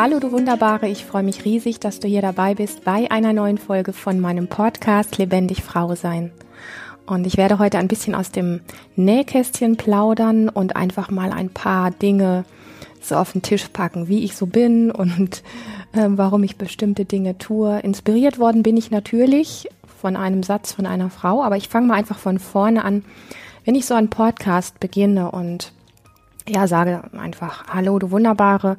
Hallo 0.00 0.20
du 0.20 0.30
Wunderbare, 0.30 0.86
ich 0.86 1.04
freue 1.04 1.24
mich 1.24 1.44
riesig, 1.44 1.80
dass 1.80 1.98
du 1.98 2.06
hier 2.06 2.22
dabei 2.22 2.54
bist 2.54 2.84
bei 2.84 3.10
einer 3.10 3.32
neuen 3.32 3.58
Folge 3.58 3.92
von 3.92 4.20
meinem 4.20 4.46
Podcast 4.46 5.18
Lebendig 5.18 5.64
Frau 5.64 5.96
sein. 5.96 6.30
Und 7.04 7.26
ich 7.26 7.36
werde 7.36 7.58
heute 7.58 7.78
ein 7.78 7.88
bisschen 7.88 8.14
aus 8.14 8.30
dem 8.30 8.60
Nähkästchen 8.94 9.76
plaudern 9.76 10.50
und 10.50 10.76
einfach 10.76 11.10
mal 11.10 11.32
ein 11.32 11.50
paar 11.50 11.90
Dinge 11.90 12.44
so 13.00 13.16
auf 13.16 13.32
den 13.32 13.42
Tisch 13.42 13.66
packen, 13.72 14.06
wie 14.06 14.22
ich 14.22 14.36
so 14.36 14.46
bin 14.46 14.92
und 14.92 15.42
äh, 15.94 16.06
warum 16.06 16.44
ich 16.44 16.58
bestimmte 16.58 17.04
Dinge 17.04 17.36
tue. 17.36 17.80
Inspiriert 17.80 18.38
worden 18.38 18.62
bin 18.62 18.76
ich 18.76 18.92
natürlich 18.92 19.68
von 20.00 20.14
einem 20.14 20.44
Satz 20.44 20.70
von 20.70 20.86
einer 20.86 21.10
Frau, 21.10 21.42
aber 21.42 21.56
ich 21.56 21.68
fange 21.68 21.88
mal 21.88 21.94
einfach 21.94 22.20
von 22.20 22.38
vorne 22.38 22.84
an. 22.84 23.04
Wenn 23.64 23.74
ich 23.74 23.84
so 23.84 23.94
einen 23.94 24.10
Podcast 24.10 24.78
beginne 24.78 25.32
und 25.32 25.72
ja, 26.48 26.68
sage 26.68 27.02
einfach, 27.18 27.66
hallo, 27.66 27.98
du 27.98 28.12
Wunderbare, 28.12 28.76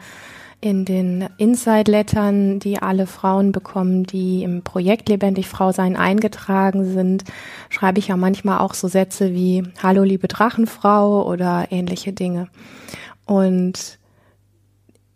in 0.62 0.84
den 0.84 1.30
Inside-Lettern, 1.38 2.60
die 2.60 2.82
alle 2.82 3.08
Frauen 3.08 3.52
bekommen, 3.52 4.04
die 4.04 4.44
im 4.44 4.62
Projekt 4.62 5.08
Lebendig 5.08 5.48
Frau 5.48 5.72
sein 5.72 5.96
eingetragen 5.96 6.92
sind, 6.92 7.24
schreibe 7.70 8.00
ich 8.00 8.10
ja 8.10 8.18
manchmal 8.18 8.60
auch 8.60 8.74
so 8.74 8.88
Sätze 8.88 9.34
wie 9.34 9.64
Hallo 9.82 10.04
liebe 10.04 10.28
Drachenfrau 10.28 11.26
oder 11.26 11.68
ähnliche 11.72 12.12
Dinge. 12.12 12.50
Und 13.26 14.00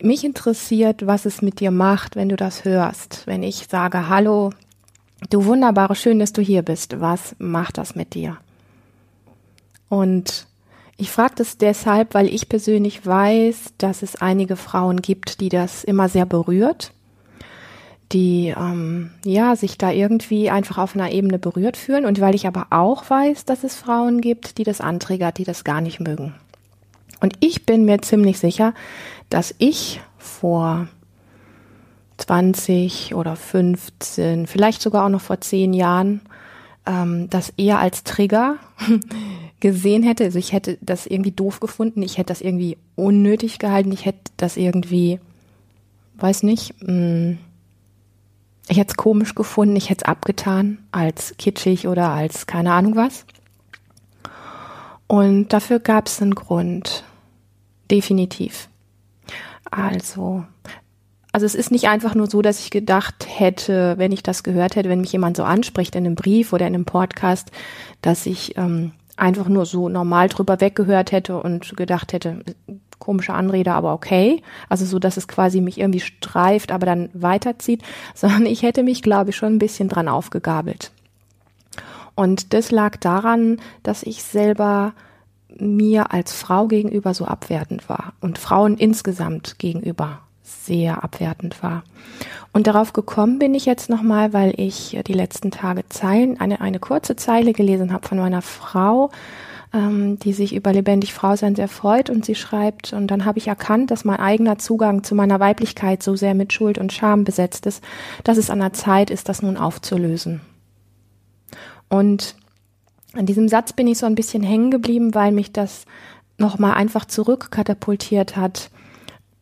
mich 0.01 0.23
interessiert, 0.23 1.05
was 1.07 1.25
es 1.25 1.41
mit 1.41 1.59
dir 1.59 1.71
macht, 1.71 2.15
wenn 2.15 2.29
du 2.29 2.35
das 2.35 2.63
hörst. 2.63 3.23
Wenn 3.25 3.43
ich 3.43 3.67
sage 3.69 4.07
Hallo, 4.07 4.51
du 5.29 5.45
Wunderbare, 5.45 5.95
schön, 5.95 6.19
dass 6.19 6.31
du 6.31 6.41
hier 6.41 6.61
bist. 6.61 7.01
Was 7.01 7.35
macht 7.39 7.77
das 7.77 7.95
mit 7.95 8.13
dir? 8.13 8.37
Und 9.89 10.47
ich 10.97 11.11
frage 11.11 11.35
das 11.37 11.57
deshalb, 11.57 12.13
weil 12.13 12.27
ich 12.27 12.49
persönlich 12.49 13.05
weiß, 13.05 13.73
dass 13.77 14.03
es 14.03 14.15
einige 14.15 14.55
Frauen 14.55 15.01
gibt, 15.01 15.41
die 15.41 15.49
das 15.49 15.83
immer 15.83 16.07
sehr 16.07 16.25
berührt, 16.25 16.91
die 18.11 18.53
ähm, 18.55 19.11
ja 19.25 19.55
sich 19.55 19.77
da 19.77 19.89
irgendwie 19.89 20.49
einfach 20.49 20.77
auf 20.77 20.95
einer 20.95 21.11
Ebene 21.11 21.39
berührt 21.39 21.77
fühlen 21.77 22.05
und 22.05 22.21
weil 22.21 22.35
ich 22.35 22.45
aber 22.45 22.67
auch 22.69 23.09
weiß, 23.09 23.45
dass 23.45 23.63
es 23.63 23.75
Frauen 23.75 24.21
gibt, 24.21 24.57
die 24.59 24.63
das 24.63 24.81
antriggert, 24.81 25.39
die 25.39 25.45
das 25.45 25.63
gar 25.63 25.81
nicht 25.81 25.99
mögen. 25.99 26.35
Und 27.19 27.33
ich 27.39 27.65
bin 27.65 27.85
mir 27.85 28.01
ziemlich 28.01 28.37
sicher, 28.37 28.73
dass 29.29 29.55
ich 29.57 30.01
vor 30.17 30.87
20 32.17 33.15
oder 33.15 33.35
15, 33.35 34.45
vielleicht 34.45 34.81
sogar 34.81 35.05
auch 35.05 35.09
noch 35.09 35.21
vor 35.21 35.41
10 35.41 35.73
Jahren, 35.73 36.21
ähm, 36.85 37.29
das 37.29 37.49
eher 37.57 37.79
als 37.79 38.03
Trigger 38.03 38.57
gesehen 39.63 40.03
hätte. 40.03 40.25
Also 40.25 40.37
ich 40.37 40.51
hätte 40.51 40.77
das 40.81 41.05
irgendwie 41.05 41.31
doof 41.31 41.61
gefunden, 41.61 42.03
ich 42.03 42.17
hätte 42.17 42.27
das 42.27 42.41
irgendwie 42.41 42.77
unnötig 42.95 43.59
gehalten, 43.59 43.93
ich 43.93 44.03
hätte 44.03 44.19
das 44.35 44.57
irgendwie, 44.57 45.21
weiß 46.17 46.43
nicht, 46.43 46.75
mh, 46.81 46.91
mm, 46.91 47.37
ich 48.67 48.77
hätte 48.77 48.91
es 48.91 48.97
komisch 48.97 49.35
gefunden, 49.35 49.77
ich 49.77 49.89
hätte 49.89 50.03
es 50.03 50.09
abgetan 50.09 50.79
als 50.91 51.35
kitschig 51.37 51.87
oder 51.87 52.09
als 52.09 52.45
keine 52.45 52.73
Ahnung 52.73 52.97
was. 52.97 53.25
Und 55.07 55.53
dafür 55.53 55.79
gab 55.79 56.07
es 56.07 56.21
einen 56.21 56.35
Grund. 56.35 57.05
Definitiv. 57.89 58.67
Also, 59.71 60.45
also 61.31 61.45
es 61.45 61.55
ist 61.55 61.71
nicht 61.71 61.87
einfach 61.87 62.15
nur 62.15 62.29
so, 62.29 62.41
dass 62.41 62.59
ich 62.59 62.69
gedacht 62.69 63.27
hätte, 63.27 63.97
wenn 63.97 64.11
ich 64.11 64.23
das 64.23 64.43
gehört 64.43 64.75
hätte, 64.75 64.89
wenn 64.89 65.01
mich 65.01 65.13
jemand 65.13 65.37
so 65.37 65.43
anspricht 65.43 65.95
in 65.95 66.05
einem 66.05 66.15
Brief 66.15 66.51
oder 66.51 66.67
in 66.67 66.75
einem 66.75 66.85
Podcast, 66.85 67.51
dass 68.01 68.25
ich 68.25 68.57
ähm, 68.57 68.91
einfach 69.17 69.47
nur 69.47 69.65
so 69.65 69.89
normal 69.89 70.29
drüber 70.29 70.59
weggehört 70.59 71.11
hätte 71.11 71.37
und 71.37 71.75
gedacht 71.77 72.13
hätte, 72.13 72.43
komische 72.99 73.33
Anrede, 73.33 73.73
aber 73.73 73.93
okay. 73.93 74.41
Also 74.69 74.85
so, 74.85 74.97
dass 74.97 75.17
es 75.17 75.27
quasi 75.27 75.61
mich 75.61 75.79
irgendwie 75.79 75.99
streift, 75.99 76.71
aber 76.71 76.85
dann 76.85 77.09
weiterzieht, 77.13 77.83
sondern 78.15 78.45
ich 78.45 78.63
hätte 78.63 78.83
mich, 78.83 79.01
glaube 79.01 79.31
ich, 79.31 79.35
schon 79.35 79.55
ein 79.55 79.59
bisschen 79.59 79.89
dran 79.89 80.07
aufgegabelt. 80.07 80.91
Und 82.15 82.53
das 82.53 82.71
lag 82.71 82.97
daran, 82.97 83.59
dass 83.81 84.03
ich 84.03 84.23
selber 84.23 84.93
mir 85.55 86.11
als 86.13 86.33
Frau 86.33 86.67
gegenüber 86.67 87.13
so 87.13 87.25
abwertend 87.25 87.89
war 87.89 88.13
und 88.21 88.37
Frauen 88.37 88.77
insgesamt 88.77 89.59
gegenüber 89.59 90.21
sehr 90.65 91.03
abwertend 91.03 91.61
war. 91.63 91.83
Und 92.51 92.67
darauf 92.67 92.93
gekommen 92.93 93.39
bin 93.39 93.55
ich 93.55 93.65
jetzt 93.65 93.89
nochmal, 93.89 94.33
weil 94.33 94.53
ich 94.57 94.97
die 95.07 95.13
letzten 95.13 95.51
Tage 95.51 95.87
Zeilen, 95.89 96.39
eine, 96.39 96.61
eine 96.61 96.79
kurze 96.79 97.15
Zeile 97.15 97.53
gelesen 97.53 97.91
habe 97.91 98.07
von 98.07 98.19
meiner 98.19 98.41
Frau, 98.41 99.09
ähm, 99.73 100.19
die 100.19 100.33
sich 100.33 100.53
über 100.53 100.71
lebendig 100.71 101.13
Frau 101.13 101.35
sein 101.35 101.55
sehr 101.55 101.67
freut 101.67 102.09
und 102.09 102.25
sie 102.25 102.35
schreibt, 102.35 102.93
und 102.93 103.07
dann 103.07 103.25
habe 103.25 103.39
ich 103.39 103.47
erkannt, 103.47 103.89
dass 103.89 104.05
mein 104.05 104.19
eigener 104.19 104.59
Zugang 104.59 105.03
zu 105.03 105.15
meiner 105.15 105.39
Weiblichkeit 105.39 106.03
so 106.03 106.15
sehr 106.15 106.35
mit 106.35 106.53
Schuld 106.53 106.77
und 106.77 106.93
Scham 106.93 107.23
besetzt 107.23 107.65
ist, 107.65 107.83
dass 108.23 108.37
es 108.37 108.49
an 108.49 108.59
der 108.59 108.73
Zeit 108.73 109.09
ist, 109.09 109.29
das 109.29 109.41
nun 109.41 109.57
aufzulösen. 109.57 110.41
Und 111.89 112.35
an 113.13 113.25
diesem 113.25 113.47
Satz 113.47 113.73
bin 113.73 113.87
ich 113.87 113.97
so 113.97 114.05
ein 114.05 114.15
bisschen 114.15 114.43
hängen 114.43 114.71
geblieben, 114.71 115.13
weil 115.15 115.31
mich 115.31 115.51
das 115.51 115.85
nochmal 116.37 116.73
einfach 116.73 117.05
zurückkatapultiert 117.05 118.35
hat 118.35 118.69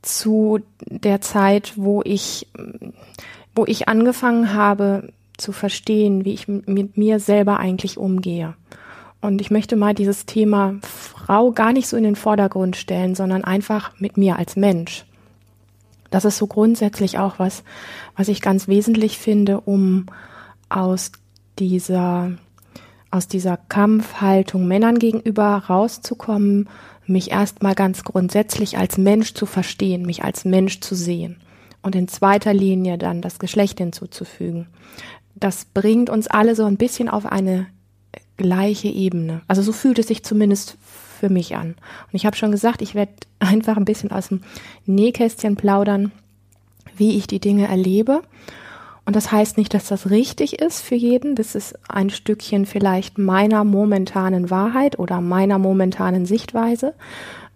zu 0.01 0.59
der 0.79 1.22
Zeit, 1.22 1.73
wo 1.75 2.01
ich, 2.03 2.47
wo 3.56 3.66
ich 3.66 3.88
angefangen 3.88 4.53
habe 4.53 5.13
zu 5.38 5.51
verstehen, 5.51 6.25
wie 6.25 6.34
ich 6.34 6.47
mit 6.47 6.97
mir 6.97 7.19
selber 7.19 7.59
eigentlich 7.59 7.97
umgehe. 7.97 8.56
Und 9.22 9.40
ich 9.40 9.51
möchte 9.51 9.75
mal 9.75 9.94
dieses 9.94 10.25
Thema 10.25 10.75
Frau 10.81 11.51
gar 11.51 11.73
nicht 11.73 11.88
so 11.88 11.95
in 11.95 12.03
den 12.03 12.16
Vordergrund 12.16 12.75
stellen, 12.75 13.13
sondern 13.16 13.44
einfach 13.44 13.91
mit 14.00 14.17
mir 14.17 14.38
als 14.38 14.56
Mensch. 14.56 15.06
Das 16.09 16.25
ist 16.25 16.38
so 16.38 16.47
grundsätzlich 16.47 17.19
auch 17.19 17.40
was, 17.40 17.63
was 18.17 18.28
ich 18.28 18.41
ganz 18.41 18.67
wesentlich 18.67 19.17
finde, 19.17 19.61
um 19.61 20.07
aus 20.69 21.11
dieser, 21.59 22.31
aus 23.11 23.28
dieser 23.28 23.57
Kampfhaltung 23.57 24.67
Männern 24.67 25.00
gegenüber 25.00 25.63
rauszukommen 25.69 26.67
mich 27.11 27.31
erstmal 27.31 27.75
ganz 27.75 28.03
grundsätzlich 28.03 28.77
als 28.77 28.97
Mensch 28.97 29.33
zu 29.33 29.45
verstehen, 29.45 30.05
mich 30.05 30.23
als 30.23 30.45
Mensch 30.45 30.79
zu 30.79 30.95
sehen 30.95 31.38
und 31.81 31.95
in 31.95 32.07
zweiter 32.07 32.53
Linie 32.53 32.97
dann 32.97 33.22
das 33.22 33.39
Geschlecht 33.39 33.79
hinzuzufügen. 33.79 34.67
Das 35.35 35.66
bringt 35.66 36.09
uns 36.09 36.27
alle 36.27 36.55
so 36.55 36.66
ein 36.66 36.77
bisschen 36.77 37.09
auf 37.09 37.25
eine 37.25 37.67
gleiche 38.38 38.88
Ebene. 38.88 39.41
Also 39.47 39.61
so 39.61 39.72
fühlt 39.72 39.99
es 39.99 40.07
sich 40.07 40.23
zumindest 40.23 40.77
für 41.19 41.29
mich 41.29 41.55
an. 41.55 41.69
Und 41.69 42.13
ich 42.13 42.25
habe 42.25 42.35
schon 42.35 42.51
gesagt, 42.51 42.81
ich 42.81 42.95
werde 42.95 43.13
einfach 43.39 43.78
ein 43.78 43.85
bisschen 43.85 44.11
aus 44.11 44.29
dem 44.29 44.41
Nähkästchen 44.85 45.55
plaudern, 45.55 46.11
wie 46.97 47.17
ich 47.17 47.28
die 47.28 47.39
Dinge 47.39 47.67
erlebe 47.67 48.22
und 49.06 49.16
das 49.16 49.31
heißt 49.31 49.57
nicht, 49.57 49.73
dass 49.73 49.88
das 49.88 50.09
richtig 50.09 50.62
ist 50.62 50.81
für 50.81 50.95
jeden. 50.95 51.35
Das 51.35 51.56
ist 51.56 51.78
ein 51.89 52.09
Stückchen 52.09 52.66
vielleicht 52.66 53.17
meiner 53.17 53.63
momentanen 53.63 54.50
Wahrheit 54.50 55.00
oder 55.00 55.22
meiner 55.22 55.57
momentanen 55.57 56.25
Sichtweise. 56.25 56.94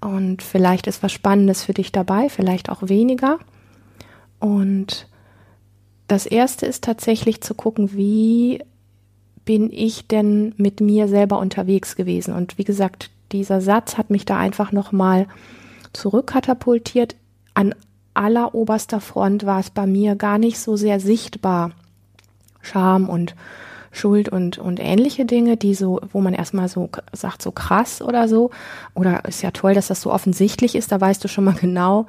Und 0.02 0.42
vielleicht 0.42 0.88
ist 0.88 1.04
was 1.04 1.12
Spannendes 1.12 1.64
für 1.64 1.74
dich 1.74 1.92
dabei, 1.92 2.30
vielleicht 2.30 2.70
auch 2.70 2.90
weniger. 2.90 3.40
Und 4.40 5.08
das 6.08 6.26
erste 6.26 6.66
ist 6.66 6.84
tatsächlich 6.84 7.42
zu 7.42 7.54
gucken, 7.54 7.94
wie 7.94 8.64
bin 9.46 9.72
ich 9.72 10.08
denn 10.08 10.54
mit 10.58 10.82
mir 10.82 11.08
selber 11.08 11.40
unterwegs 11.40 11.96
gewesen? 11.96 12.34
Und 12.34 12.58
wie 12.58 12.64
gesagt, 12.64 13.12
dieser 13.32 13.62
Satz 13.62 13.98
hat 13.98 14.10
mich 14.10 14.26
da 14.26 14.38
einfach 14.38 14.72
nochmal 14.72 15.28
zurückkatapultiert 15.94 17.16
an 17.54 17.74
alleroberster 18.16 19.02
Front 19.02 19.46
war 19.46 19.60
es 19.60 19.70
bei 19.70 19.86
mir 19.86 20.16
gar 20.16 20.38
nicht 20.38 20.60
so 20.60 20.76
sehr 20.76 21.00
sichtbar. 21.00 21.72
Scham 22.62 23.10
und 23.10 23.36
Schuld 23.92 24.30
und, 24.30 24.58
und 24.58 24.80
ähnliche 24.80 25.26
Dinge, 25.26 25.58
die 25.58 25.74
so, 25.74 26.02
wo 26.12 26.20
man 26.20 26.34
erstmal 26.34 26.68
so 26.68 26.90
sagt, 27.14 27.42
so 27.42 27.52
krass 27.52 28.02
oder 28.02 28.28
so. 28.28 28.52
Oder 28.94 29.24
ist 29.26 29.42
ja 29.42 29.52
toll, 29.52 29.74
dass 29.74 29.88
das 29.88 30.02
so 30.02 30.12
offensichtlich 30.12 30.76
ist, 30.76 30.92
da 30.92 31.00
weißt 31.00 31.24
du 31.24 31.28
schon 31.28 31.46
mal 31.46 31.54
genau, 31.60 32.08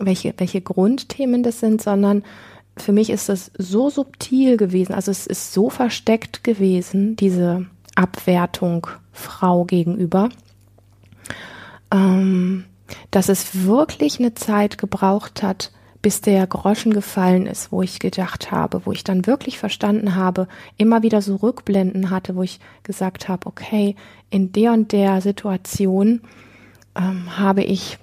welche, 0.00 0.32
welche 0.38 0.60
Grundthemen 0.60 1.42
das 1.42 1.60
sind, 1.60 1.82
sondern 1.82 2.22
für 2.76 2.92
mich 2.92 3.10
ist 3.10 3.28
es 3.28 3.50
so 3.58 3.90
subtil 3.90 4.56
gewesen, 4.56 4.94
also 4.94 5.10
es 5.10 5.26
ist 5.26 5.52
so 5.52 5.68
versteckt 5.68 6.44
gewesen, 6.44 7.16
diese 7.16 7.66
Abwertung 7.96 8.86
Frau 9.12 9.64
gegenüber. 9.64 10.28
Ähm, 11.90 12.64
dass 13.10 13.28
es 13.28 13.64
wirklich 13.64 14.18
eine 14.18 14.34
Zeit 14.34 14.78
gebraucht 14.78 15.42
hat, 15.42 15.72
bis 16.00 16.20
der 16.20 16.46
Groschen 16.46 16.92
gefallen 16.92 17.46
ist, 17.46 17.72
wo 17.72 17.82
ich 17.82 17.98
gedacht 17.98 18.52
habe, 18.52 18.82
wo 18.84 18.92
ich 18.92 19.04
dann 19.04 19.26
wirklich 19.26 19.58
verstanden 19.58 20.14
habe, 20.14 20.46
immer 20.76 21.02
wieder 21.02 21.22
so 21.22 21.36
Rückblenden 21.36 22.10
hatte, 22.10 22.36
wo 22.36 22.42
ich 22.42 22.60
gesagt 22.84 23.28
habe, 23.28 23.46
okay, 23.46 23.96
in 24.30 24.52
der 24.52 24.72
und 24.72 24.92
der 24.92 25.20
Situation 25.20 26.20
ähm, 26.96 27.36
habe 27.36 27.62
ich, 27.64 27.98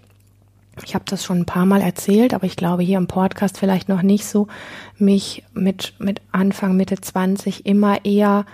ich 0.83 0.93
habe 0.93 1.05
das 1.07 1.23
schon 1.23 1.39
ein 1.39 1.45
paar 1.45 1.65
Mal 1.65 1.81
erzählt, 1.81 2.33
aber 2.33 2.45
ich 2.45 2.57
glaube 2.57 2.83
hier 2.83 2.97
im 2.97 3.07
Podcast 3.07 3.57
vielleicht 3.57 3.87
noch 3.87 4.01
nicht 4.01 4.25
so, 4.25 4.47
mich 4.97 5.43
mit, 5.53 5.93
mit 5.99 6.21
Anfang, 6.31 6.75
Mitte 6.75 6.99
20 6.99 7.65
immer 7.65 8.03
eher 8.03 8.45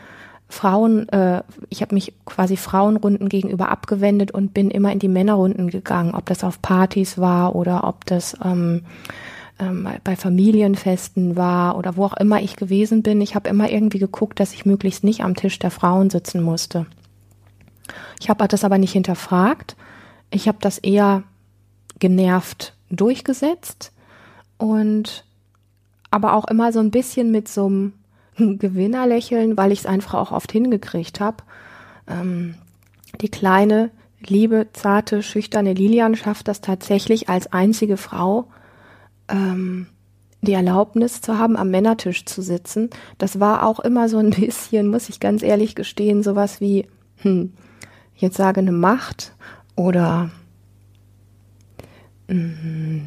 Frauen, 0.51 1.07
äh, 1.09 1.44
ich 1.69 1.81
habe 1.81 1.95
mich 1.95 2.13
quasi 2.25 2.57
Frauenrunden 2.57 3.30
gegenüber 3.30 3.69
abgewendet 3.69 4.31
und 4.31 4.53
bin 4.53 4.69
immer 4.69 4.92
in 4.92 5.00
die 5.00 5.07
Männerrunden 5.07 5.69
gegangen, 5.69 6.13
ob 6.13 6.25
das 6.25 6.44
auf 6.44 6.62
Partys 6.62 7.18
war 7.18 7.56
oder 7.56 7.86
ob 7.86 8.06
das 8.06 8.36
ähm, 8.44 8.81
ähm, 9.59 9.88
bei 10.03 10.15
Familienfesten 10.15 11.36
war 11.36 11.77
oder 11.77 11.95
wo 11.95 12.03
auch 12.03 12.18
immer 12.18 12.42
ich 12.42 12.56
gewesen 12.57 13.01
bin, 13.01 13.21
ich 13.21 13.36
habe 13.36 13.50
immer 13.50 13.69
irgendwie 13.69 14.00
geguckt, 14.00 14.39
dass 14.39 14.53
ich 14.53 14.65
möglichst 14.65 15.03
nicht 15.03 15.24
am 15.24 15.36
Tisch 15.36 15.57
der 15.59 15.71
Frauen 15.71 16.09
sitzen 16.09 16.42
musste. 16.42 16.86
Ich 18.19 18.30
habe 18.30 18.48
das 18.48 18.63
aber 18.63 18.77
nicht 18.77 18.94
hinterfragt. 18.94 19.75
Ich 20.31 20.48
habe 20.48 20.57
das 20.62 20.77
eher 20.77 21.24
genervt 22.00 22.75
durchgesetzt 22.89 23.94
und 24.57 25.25
aber 26.09 26.33
auch 26.33 26.45
immer 26.45 26.74
so 26.74 26.80
ein 26.80 26.92
bisschen 26.92 27.31
mit 27.31 27.48
so 27.48 27.68
einem 27.68 27.94
Gewinnerlächeln, 28.38 29.57
weil 29.57 29.72
ich 29.72 29.80
es 29.80 29.86
einfach 29.86 30.13
auch 30.16 30.31
oft 30.31 30.51
hingekriegt 30.51 31.19
habe. 31.19 31.38
Ähm, 32.07 32.56
die 33.19 33.30
kleine, 33.30 33.92
liebe, 34.25 34.68
zarte, 34.74 35.24
schüchterne 35.24 35.74
Lilian 35.74 36.16
schafft 36.16 36.48
das 36.48 36.62
tatsächlich 36.62 37.30
als 37.30 37.51
einzige 37.51 37.98
Frau, 37.98 38.48
ähm, 39.28 39.88
die 40.42 40.54
Erlaubnis 40.54 41.22
zu 41.22 41.38
haben, 41.38 41.56
am 41.56 41.69
Männertisch 41.69 42.25
zu 42.25 42.42
sitzen. 42.42 42.89
Das 43.18 43.39
war 43.39 43.66
auch 43.66 43.80
immer 43.80 44.10
so 44.10 44.18
ein 44.18 44.30
bisschen, 44.31 44.88
muss 44.88 45.10
ich 45.10 45.19
ganz 45.19 45.44
ehrlich 45.44 45.75
gestehen, 45.75 46.24
sowas 46.24 46.62
wie, 46.62 46.88
hm, 47.18 47.54
jetzt 48.16 48.38
sage 48.38 48.62
eine 48.62 48.72
Macht 48.72 49.34
oder 49.75 50.31
mm, 52.27 53.01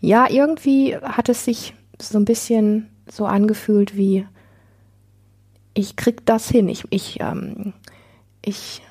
ja, 0.00 0.30
irgendwie 0.30 0.96
hat 0.96 1.28
es 1.28 1.44
sich 1.44 1.74
so 2.00 2.18
ein 2.18 2.24
bisschen 2.24 2.88
so 3.12 3.26
angefühlt 3.26 3.96
wie, 3.96 4.26
ich 5.74 5.96
krieg 5.96 6.24
das 6.26 6.48
hin, 6.48 6.68
ich, 6.68 6.84
ich, 6.90 7.20
ähm, 7.20 7.72
ich, 8.44 8.82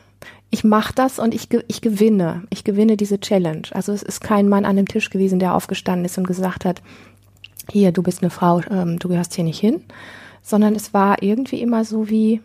ich 0.49 0.63
mache 0.63 0.93
das 0.95 1.19
und 1.19 1.33
ich, 1.33 1.49
ich 1.67 1.81
gewinne, 1.81 2.43
ich 2.49 2.63
gewinne 2.63 2.97
diese 2.97 3.19
Challenge. 3.19 3.63
Also 3.71 3.91
es 3.91 4.03
ist 4.03 4.21
kein 4.21 4.47
Mann 4.47 4.65
an 4.65 4.77
dem 4.77 4.87
Tisch 4.87 5.09
gewesen, 5.09 5.39
der 5.39 5.53
aufgestanden 5.53 6.05
ist 6.05 6.17
und 6.17 6.27
gesagt 6.27 6.65
hat, 6.65 6.81
hier, 7.71 7.91
du 7.91 8.01
bist 8.01 8.21
eine 8.21 8.29
Frau, 8.29 8.61
ähm, 8.69 8.99
du 8.99 9.09
gehörst 9.09 9.35
hier 9.35 9.43
nicht 9.43 9.59
hin, 9.59 9.81
sondern 10.41 10.75
es 10.75 10.93
war 10.93 11.21
irgendwie 11.21 11.61
immer 11.61 11.83
so 11.83 12.09
wie, 12.09 12.41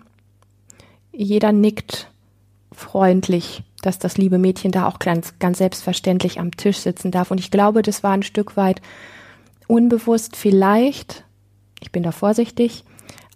jeder 1.12 1.52
nickt 1.52 2.10
freundlich, 2.72 3.62
dass 3.82 3.98
das 3.98 4.16
liebe 4.16 4.38
Mädchen 4.38 4.72
da 4.72 4.88
auch 4.88 4.98
ganz, 4.98 5.38
ganz 5.38 5.58
selbstverständlich 5.58 6.40
am 6.40 6.50
Tisch 6.52 6.78
sitzen 6.78 7.10
darf. 7.10 7.30
Und 7.30 7.38
ich 7.38 7.50
glaube, 7.50 7.82
das 7.82 8.02
war 8.02 8.12
ein 8.12 8.22
Stück 8.22 8.56
weit 8.56 8.80
unbewusst 9.66 10.36
vielleicht, 10.36 11.24
ich 11.82 11.92
bin 11.92 12.02
da 12.02 12.12
vorsichtig, 12.12 12.84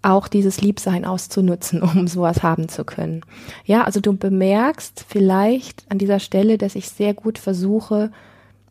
auch 0.03 0.29
dieses 0.29 0.61
Liebsein 0.61 1.05
auszunutzen, 1.05 1.83
um 1.83 2.09
sowas 2.09 2.43
haben 2.43 2.69
zu 2.69 2.85
können. 2.85 3.23
Ja, 3.65 3.85
also 3.85 4.01
du 4.01 4.17
bemerkst 4.17 5.05
vielleicht 5.07 5.85
an 5.91 5.99
dieser 5.99 6.21
Stelle, 6.21 6.59
dass 6.59 6.75
ich 6.75 6.89
sehr 6.89 7.13
gut 7.13 7.39
versuche 7.39 8.11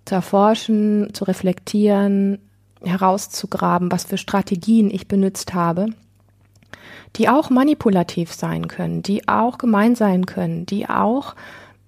zu 0.06 0.16
erforschen, 0.16 1.14
zu 1.14 1.26
reflektieren, 1.26 2.40
herauszugraben, 2.82 3.92
was 3.92 4.06
für 4.06 4.18
Strategien 4.18 4.92
ich 4.92 5.08
benutzt 5.08 5.54
habe, 5.54 5.88
die 7.16 7.28
auch 7.30 7.50
manipulativ 7.50 8.32
sein 8.32 8.68
können, 8.68 9.02
die 9.02 9.28
auch 9.28 9.58
gemein 9.58 9.96
sein 9.96 10.26
können, 10.26 10.66
die 10.66 10.88
auch 10.88 11.36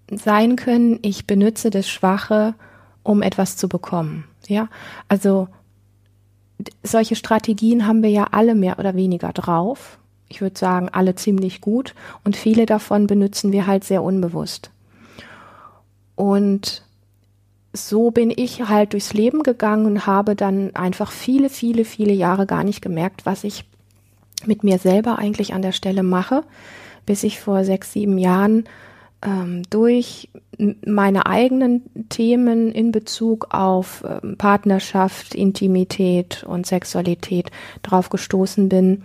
sein 0.10 0.56
können, 0.56 1.00
ich 1.02 1.28
benutze 1.28 1.70
das 1.70 1.88
Schwache, 1.88 2.56
um 3.04 3.22
etwas 3.22 3.58
zu 3.58 3.70
bekommen. 3.70 4.26
Ja, 4.48 4.70
also 5.08 5.48
solche 6.84 7.16
Strategien 7.16 7.88
haben 7.88 8.04
wir 8.04 8.10
ja 8.10 8.28
alle 8.32 8.56
mehr 8.56 8.80
oder 8.80 8.96
weniger 8.96 9.34
drauf. 9.34 9.98
Ich 10.30 10.42
würde 10.42 10.58
sagen, 10.58 10.90
alle 10.90 11.16
ziemlich 11.16 11.62
gut 11.62 11.96
und 12.24 12.36
viele 12.36 12.66
davon 12.66 13.08
benutzen 13.08 13.52
wir 13.52 13.68
halt 13.68 13.84
sehr 13.84 14.04
unbewusst. 14.04 14.72
Und 16.16 16.84
so 17.74 18.12
bin 18.12 18.34
ich 18.36 18.68
halt 18.68 18.94
durchs 18.94 19.14
Leben 19.14 19.44
gegangen 19.44 19.86
und 19.86 20.06
habe 20.08 20.36
dann 20.36 20.76
einfach 20.76 21.12
viele, 21.12 21.50
viele, 21.50 21.86
viele 21.86 22.14
Jahre 22.14 22.46
gar 22.46 22.64
nicht 22.64 22.82
gemerkt, 22.82 23.26
was 23.26 23.44
ich 23.44 23.66
mit 24.46 24.64
mir 24.64 24.80
selber 24.80 25.20
eigentlich 25.20 25.54
an 25.54 25.62
der 25.62 25.72
Stelle 25.72 26.04
mache, 26.04 26.44
bis 27.06 27.24
ich 27.24 27.40
vor 27.40 27.64
sechs, 27.64 27.94
sieben 27.94 28.18
Jahren 28.18 28.66
ähm, 29.28 29.64
durch 29.70 30.30
meine 30.86 31.26
eigenen 31.26 31.84
Themen 32.10 32.72
in 32.72 32.92
Bezug 32.92 33.54
auf 33.54 34.04
ähm, 34.08 34.38
Partnerschaft, 34.38 35.36
Intimität 35.36 36.44
und 36.44 36.66
Sexualität 36.66 37.52
drauf 37.84 38.10
gestoßen 38.10 38.70
bin, 38.70 39.04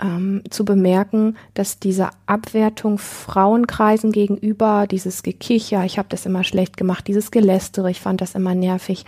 ähm, 0.00 0.42
zu 0.50 0.64
bemerken, 0.64 1.36
dass 1.54 1.78
diese 1.78 2.10
Abwertung 2.26 2.98
Frauenkreisen 2.98 4.12
gegenüber, 4.12 4.86
dieses 4.86 5.22
Gekicher, 5.22 5.84
ich 5.84 5.98
habe 5.98 6.08
das 6.10 6.26
immer 6.26 6.44
schlecht 6.44 6.76
gemacht, 6.76 7.06
dieses 7.08 7.30
Gelästere, 7.30 7.90
ich 7.90 8.00
fand 8.00 8.20
das 8.20 8.34
immer 8.34 8.54
nervig, 8.54 9.04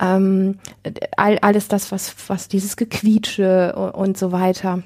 ähm, 0.00 0.58
all, 1.16 1.38
alles 1.40 1.68
das, 1.68 1.92
was, 1.92 2.14
was 2.28 2.48
dieses 2.48 2.76
Gequietsche 2.76 3.74
und, 3.76 3.90
und 3.90 4.18
so 4.18 4.32
weiter, 4.32 4.82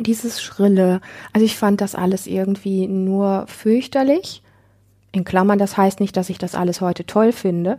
dieses 0.00 0.40
Schrille, 0.40 1.00
also 1.32 1.44
ich 1.44 1.56
fand 1.56 1.80
das 1.80 1.94
alles 1.94 2.26
irgendwie 2.26 2.86
nur 2.86 3.46
fürchterlich. 3.48 4.42
In 5.12 5.24
Klammern, 5.24 5.58
das 5.58 5.76
heißt 5.76 6.00
nicht, 6.00 6.16
dass 6.16 6.30
ich 6.30 6.38
das 6.38 6.54
alles 6.54 6.80
heute 6.80 7.04
toll 7.04 7.32
finde. 7.32 7.78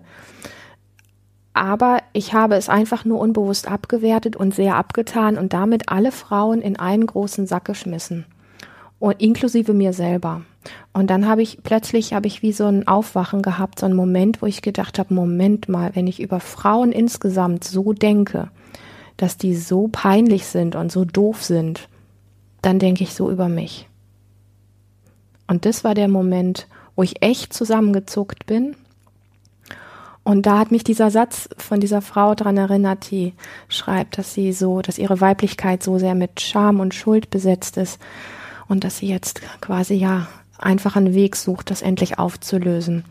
Aber 1.54 2.00
ich 2.14 2.34
habe 2.34 2.56
es 2.56 2.70
einfach 2.70 3.06
nur 3.06 3.20
unbewusst 3.20 3.70
abgewertet 3.70 4.36
und 4.36 4.56
sehr 4.56 4.76
abgetan 4.76 5.38
und 5.38 5.54
damit 5.54 5.90
alle 5.90 6.12
Frauen 6.12 6.62
in 6.62 6.78
einen 6.78 7.06
großen 7.06 7.46
Sack 7.46 7.66
geschmissen. 7.66 8.26
Und 9.00 9.22
inklusive 9.22 9.74
mir 9.74 9.94
selber. 9.94 10.42
Und 10.94 11.10
dann 11.10 11.28
habe 11.28 11.42
ich 11.42 11.62
plötzlich 11.62 12.14
habe 12.14 12.28
ich 12.28 12.42
wie 12.42 12.54
so 12.54 12.66
ein 12.66 12.88
Aufwachen 12.88 13.42
gehabt, 13.42 13.80
so 13.80 13.86
einen 13.86 13.96
Moment, 13.96 14.42
wo 14.42 14.46
ich 14.46 14.62
gedacht 14.62 14.98
habe, 14.98 15.14
Moment 15.14 15.68
mal, 15.68 15.96
wenn 15.96 16.08
ich 16.08 16.22
über 16.22 16.40
Frauen 16.40 16.92
insgesamt 16.92 17.64
so 17.64 17.94
denke, 17.94 18.50
dass 19.18 19.38
die 19.38 19.56
so 19.56 19.90
peinlich 19.92 20.46
sind 20.46 20.76
und 20.76 20.92
so 20.92 21.06
doof 21.06 21.44
sind, 21.44 21.90
dann 22.62 22.80
denke 22.80 23.04
ich 23.04 23.14
so 23.14 23.30
über 23.30 23.50
mich. 23.50 23.90
Und 25.48 25.66
das 25.66 25.84
war 25.84 25.94
der 25.94 26.08
Moment, 26.08 26.68
wo 26.96 27.04
ich 27.04 27.22
echt 27.22 27.54
zusammengezuckt 27.54 28.46
bin 28.46 28.76
und 30.24 30.46
da 30.46 30.58
hat 30.60 30.72
mich 30.72 30.84
dieser 30.84 31.12
Satz 31.12 31.50
von 31.58 31.82
dieser 31.82 32.02
Frau 32.02 32.34
dran 32.34 32.56
erinnert, 32.56 33.12
die 33.12 33.34
schreibt, 33.68 34.18
dass 34.18 34.34
sie 34.34 34.54
so, 34.54 34.82
dass 34.82 34.98
ihre 34.98 35.20
Weiblichkeit 35.20 35.84
so 35.84 36.00
sehr 36.00 36.16
mit 36.16 36.40
Scham 36.40 36.80
und 36.80 36.94
Schuld 36.94 37.30
besetzt 37.30 37.78
ist 37.78 38.00
und 38.70 38.86
dass 38.86 38.98
sie 38.98 39.08
jetzt 39.08 39.42
quasi 39.60 39.96
ja 39.96 40.28
einfach 40.58 40.96
einen 40.96 41.14
Weg 41.14 41.36
sucht, 41.36 41.72
das 41.72 41.82
endlich 41.82 42.20
aufzulösen. 42.20 43.04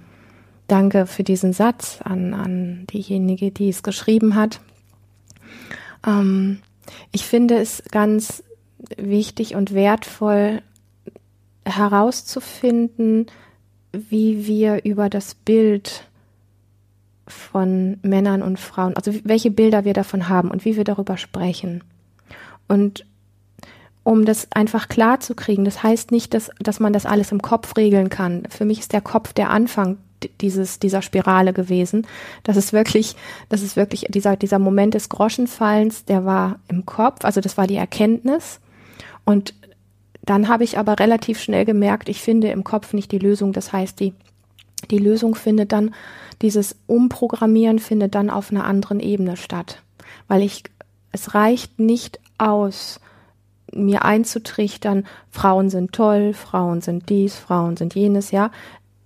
Danke 0.68 1.07
für 1.07 1.23
diesen 1.23 1.52
Satz 1.52 1.99
an, 2.02 2.33
an 2.33 2.87
diejenige, 2.90 3.50
die 3.50 3.68
es 3.68 3.83
geschrieben 3.83 4.35
hat. 4.35 4.61
Ähm, 6.07 6.61
ich 7.11 7.26
finde 7.26 7.57
es 7.57 7.83
ganz 7.90 8.42
wichtig 8.97 9.54
und 9.54 9.75
wertvoll 9.75 10.62
herauszufinden, 11.66 13.26
wie 13.92 14.46
wir 14.46 14.84
über 14.84 15.08
das 15.08 15.34
Bild 15.34 16.04
von 17.26 17.99
Männern 18.02 18.42
und 18.42 18.58
Frauen, 18.58 18.96
also 18.96 19.12
welche 19.25 19.50
Bilder 19.50 19.84
wir 19.84 19.94
davon 19.94 20.28
haben 20.28 20.50
und 20.50 20.64
wie 20.64 20.76
wir 20.76 20.84
darüber 20.84 21.16
sprechen. 21.16 21.84
Und 22.68 23.04
um 24.04 24.25
das 24.25 24.49
einfach 24.52 24.88
klar 24.88 25.20
zu 25.20 25.34
kriegen, 25.34 25.64
das 25.64 25.82
heißt 25.82 26.11
nicht, 26.11 26.34
dass, 26.34 26.50
dass 26.58 26.80
man 26.80 26.92
das 26.92 27.06
alles 27.06 27.30
im 27.30 27.40
Kopf 27.40 27.76
regeln 27.76 28.08
kann. 28.08 28.44
Für 28.50 28.64
mich 28.64 28.80
ist 28.80 28.92
der 28.92 29.00
Kopf 29.00 29.32
der 29.32 29.50
Anfang 29.50 29.99
dieses, 30.40 30.78
dieser 30.78 31.02
Spirale 31.02 31.52
gewesen. 31.52 32.06
Das 32.42 32.56
ist 32.56 32.72
wirklich, 32.72 33.16
das 33.49 33.62
ist 33.62 33.76
wirklich 33.76 34.06
dieser, 34.08 34.37
dieser 34.37 34.58
Moment 34.58 34.94
des 34.94 35.08
Groschenfallens, 35.08 36.04
der 36.04 36.25
war 36.25 36.58
im 36.68 36.87
Kopf, 36.87 37.25
also 37.25 37.40
das 37.40 37.56
war 37.56 37.66
die 37.66 37.76
Erkenntnis. 37.76 38.61
Und 39.25 39.54
dann 40.25 40.49
habe 40.49 40.64
ich 40.64 40.79
aber 40.79 40.99
relativ 40.99 41.41
schnell 41.41 41.64
gemerkt, 41.64 42.09
ich 42.09 42.21
finde 42.21 42.49
im 42.50 42.64
Kopf 42.64 42.93
nicht 42.93 43.11
die 43.12 43.19
Lösung. 43.19 43.52
Das 43.52 43.73
heißt, 43.73 43.99
die, 43.99 44.14
die 44.91 44.99
Lösung 44.99 45.35
findet 45.35 45.73
dann 45.73 45.93
dieses 46.43 46.76
Umprogrammieren 46.88 47.79
findet 47.79 48.14
dann 48.14 48.29
auf 48.29 48.50
einer 48.50 48.64
anderen 48.64 49.00
Ebene 49.00 49.37
statt. 49.37 49.81
Weil 50.29 50.43
ich, 50.43 50.64
es 51.12 51.35
reicht 51.35 51.79
nicht 51.79 52.21
aus, 52.37 53.00
mir 53.73 54.05
einzutrichtern, 54.05 55.07
Frauen 55.31 55.71
sind 55.71 55.93
toll, 55.93 56.35
Frauen 56.35 56.81
sind 56.83 57.09
dies, 57.09 57.37
Frauen 57.37 57.76
sind 57.76 57.95
jenes, 57.95 58.33
ja. 58.33 58.50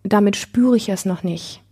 Damit 0.02 0.36
spüre 0.36 0.76
ich 0.76 0.88
es 0.88 1.04
noch 1.04 1.22
nicht. 1.22 1.62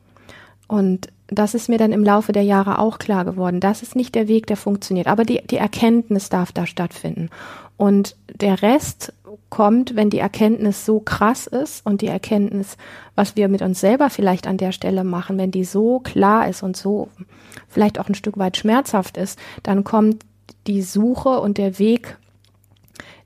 Und 0.68 1.08
das 1.28 1.54
ist 1.54 1.68
mir 1.68 1.78
dann 1.78 1.92
im 1.92 2.04
Laufe 2.04 2.32
der 2.32 2.42
Jahre 2.42 2.78
auch 2.78 2.98
klar 2.98 3.24
geworden. 3.24 3.60
Das 3.60 3.82
ist 3.82 3.96
nicht 3.96 4.14
der 4.14 4.28
Weg, 4.28 4.46
der 4.46 4.56
funktioniert. 4.56 5.06
Aber 5.06 5.24
die, 5.24 5.40
die 5.46 5.56
Erkenntnis 5.56 6.28
darf 6.28 6.52
da 6.52 6.66
stattfinden. 6.66 7.30
Und 7.76 8.16
der 8.28 8.60
Rest 8.62 9.12
kommt, 9.54 9.94
wenn 9.94 10.10
die 10.10 10.18
Erkenntnis 10.18 10.84
so 10.84 10.98
krass 10.98 11.46
ist 11.46 11.86
und 11.86 12.00
die 12.00 12.08
Erkenntnis, 12.08 12.76
was 13.14 13.36
wir 13.36 13.46
mit 13.46 13.62
uns 13.62 13.78
selber 13.78 14.10
vielleicht 14.10 14.48
an 14.48 14.56
der 14.56 14.72
Stelle 14.72 15.04
machen, 15.04 15.38
wenn 15.38 15.52
die 15.52 15.62
so 15.62 16.00
klar 16.00 16.48
ist 16.48 16.64
und 16.64 16.76
so 16.76 17.08
vielleicht 17.68 18.00
auch 18.00 18.08
ein 18.08 18.16
Stück 18.16 18.36
weit 18.36 18.56
schmerzhaft 18.56 19.16
ist, 19.16 19.38
dann 19.62 19.84
kommt 19.84 20.24
die 20.66 20.82
Suche 20.82 21.38
und 21.38 21.56
der 21.56 21.78
Weg, 21.78 22.18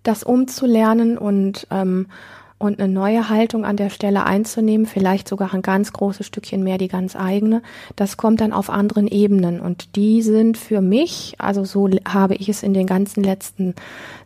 das 0.03 0.23
umzulernen 0.23 1.17
und 1.17 1.67
ähm, 1.71 2.09
und 2.59 2.81
eine 2.81 2.93
neue 2.93 3.29
Haltung 3.29 3.65
an 3.65 3.77
der 3.77 3.88
Stelle 3.88 4.25
einzunehmen, 4.25 4.87
vielleicht 4.87 5.29
sogar 5.29 5.55
ein 5.55 5.62
ganz 5.62 5.93
großes 5.93 6.27
Stückchen 6.27 6.65
mehr 6.65 6.79
die 6.79 6.88
ganz 6.88 7.15
eigene, 7.15 7.62
das 7.97 8.17
kommt 8.17 8.41
dann 8.41 8.53
auf 8.53 8.69
anderen 8.69 9.07
Ebenen 9.07 9.61
und 9.61 9.97
die 9.97 10.23
sind 10.23 10.59
für 10.59 10.81
mich, 10.81 11.37
also 11.38 11.65
so 11.65 11.88
habe 12.07 12.35
ich 12.35 12.49
es 12.49 12.62
in 12.62 12.75
den 12.75 12.87
ganzen 12.87 13.23
letzten 13.23 13.75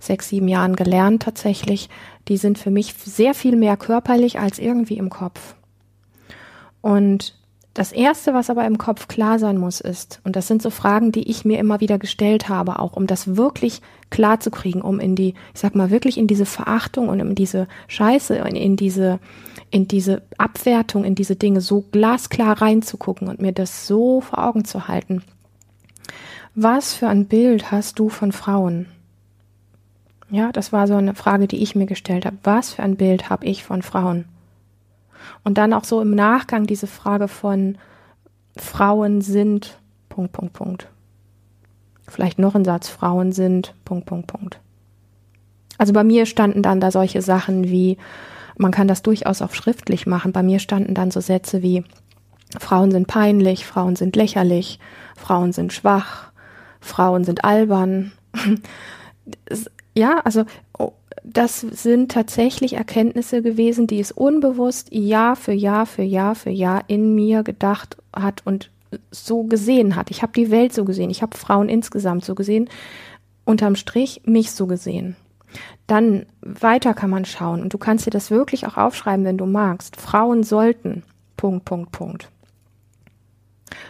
sechs, 0.01 0.29
sieben 0.29 0.49
Jahren 0.49 0.77
gelernt 0.77 1.23
tatsächlich, 1.23 1.91
die 2.29 2.39
sind 2.39 2.59
für 2.59 2.71
mich 2.71 2.95
sehr 2.95 3.35
viel 3.35 3.57
mehr 3.57 3.77
körperlich 3.77 4.39
als 4.39 4.59
irgendwie 4.59 4.97
im 4.97 5.11
Kopf. 5.11 5.55
Und 6.81 7.35
das 7.75 7.91
erste, 7.91 8.35
was 8.35 8.50
aber 8.50 8.67
im 8.67 8.76
Kopf 8.76 9.09
klar 9.09 9.38
sein 9.38 9.57
muss, 9.57 9.81
ist, 9.81 10.21
und 10.25 10.37
das 10.37 10.47
sind 10.47 10.61
so 10.61 10.69
Fragen, 10.69 11.11
die 11.11 11.31
ich 11.31 11.47
mir 11.47 11.59
immer 11.59 11.81
wieder 11.81 11.99
gestellt 11.99 12.50
habe, 12.50 12.79
auch 12.79 12.93
um 12.93 13.07
das 13.07 13.37
wirklich 13.37 13.81
klar 14.11 14.41
zu 14.41 14.50
kriegen, 14.50 14.83
um 14.83 15.00
in 15.00 15.17
die, 15.17 15.35
ich 15.55 15.61
sag 15.61 15.75
mal, 15.75 15.91
wirklich 15.91 16.19
in 16.19 16.26
diese 16.26 16.45
Verachtung 16.45 17.09
und 17.09 17.21
in 17.21 17.35
diese 17.35 17.69
Scheiße, 17.88 18.37
in, 18.37 18.57
in 18.57 18.76
diese, 18.76 19.21
in 19.71 19.88
diese 19.88 20.21
Abwertung, 20.37 21.05
in 21.05 21.14
diese 21.14 21.37
Dinge 21.37 21.62
so 21.62 21.85
glasklar 21.93 22.61
reinzugucken 22.61 23.29
und 23.29 23.41
mir 23.41 23.52
das 23.52 23.87
so 23.87 24.21
vor 24.21 24.45
Augen 24.45 24.67
zu 24.67 24.87
halten. 24.87 25.23
Was 26.55 26.93
für 26.93 27.09
ein 27.09 27.26
Bild 27.26 27.71
hast 27.71 27.99
du 27.99 28.11
von 28.11 28.33
Frauen? 28.33 28.87
Ja, 30.31 30.52
das 30.52 30.73
war 30.73 30.87
so 30.87 30.95
eine 30.95 31.14
Frage, 31.14 31.49
die 31.49 31.62
ich 31.62 31.75
mir 31.75 31.87
gestellt 31.87 32.26
habe. 32.26 32.37
Was 32.43 32.75
für 32.75 32.83
ein 32.83 32.97
Bild 32.97 33.31
habe 33.31 33.47
ich 33.47 33.64
von 33.64 33.81
Frauen? 33.81 34.26
Und 35.45 35.59
dann 35.59 35.73
auch 35.73 35.85
so 35.85 36.00
im 36.00 36.14
Nachgang 36.14 36.67
diese 36.67 36.87
Frage 36.87 37.29
von 37.29 37.79
Frauen 38.57 39.21
sind 39.21 39.79
Punkt, 40.09 40.33
Punkt, 40.33 40.52
Punkt. 40.52 40.88
Vielleicht 42.07 42.38
noch 42.38 42.55
ein 42.55 42.64
Satz, 42.64 42.88
Frauen 42.88 43.33
sind 43.33 43.75
Punkt, 43.85 44.07
Punkt, 44.07 44.26
Punkt. 44.26 44.61
Also 45.79 45.93
bei 45.93 46.05
mir 46.05 46.26
standen 46.26 46.62
dann 46.62 46.81
da 46.81 46.91
solche 46.91 47.23
Sachen 47.23 47.64
wie, 47.64 47.97
man 48.59 48.71
kann 48.71 48.88
das 48.88 49.02
durchaus 49.02 49.41
auch 49.43 49.55
schriftlich 49.55 50.07
machen. 50.07 50.33
Bei 50.33 50.43
mir 50.43 50.59
standen 50.59 50.95
dann 50.95 51.11
so 51.11 51.21
Sätze 51.21 51.62
wie, 51.62 51.85
Frauen 52.61 52.91
sind 52.91 53.07
peinlich, 53.07 53.64
Frauen 53.64 53.97
sind 53.97 54.14
lächerlich, 54.14 54.79
Frauen 55.17 55.52
sind 55.52 55.73
schwach, 55.73 56.31
Frauen 56.81 57.25
sind 57.25 57.45
albern. 57.45 58.12
ja, 59.95 60.21
also 60.25 60.45
oh, 60.79 60.93
das 61.25 61.61
sind 61.61 62.12
tatsächlich 62.12 62.75
Erkenntnisse 62.75 63.42
gewesen, 63.42 63.87
die 63.87 64.00
es 64.00 64.12
unbewusst 64.12 64.92
Jahr 64.92 65.37
für 65.37 65.52
Jahr 65.52 65.87
für 65.87 66.02
Jahr 66.02 66.35
für 66.35 66.50
Jahr 66.50 66.85
in 66.88 67.14
mir 67.14 67.42
gedacht 67.42 67.97
hat 68.14 68.42
und 68.45 68.71
so 69.11 69.45
gesehen 69.45 69.97
hat. 69.97 70.11
Ich 70.11 70.23
habe 70.23 70.33
die 70.33 70.50
Welt 70.50 70.73
so 70.73 70.85
gesehen, 70.85 71.11
ich 71.11 71.23
habe 71.23 71.37
Frauen 71.37 71.69
insgesamt 71.69 72.25
so 72.25 72.35
gesehen, 72.35 72.69
unterm 73.45 73.76
Strich 73.76 74.23
mich 74.25 74.52
so 74.52 74.66
gesehen. 74.66 75.16
Dann 75.87 76.26
weiter 76.40 76.95
kann 76.95 77.11
man 77.11 77.25
schauen 77.25 77.62
und 77.62 77.75
du 77.75 77.78
kannst 77.78 78.07
dir 78.07 78.11
das 78.11 78.31
wirklich 78.31 78.66
auch 78.66 78.76
aufschreiben, 78.76 79.25
wenn 79.25 79.38
du 79.38 79.47
magst. 79.47 79.97
Frauen 79.97 80.42
sollten. 80.42 81.02
Punkt, 81.37 81.64
Punkt, 81.64 81.92
Punkt. 81.92 82.32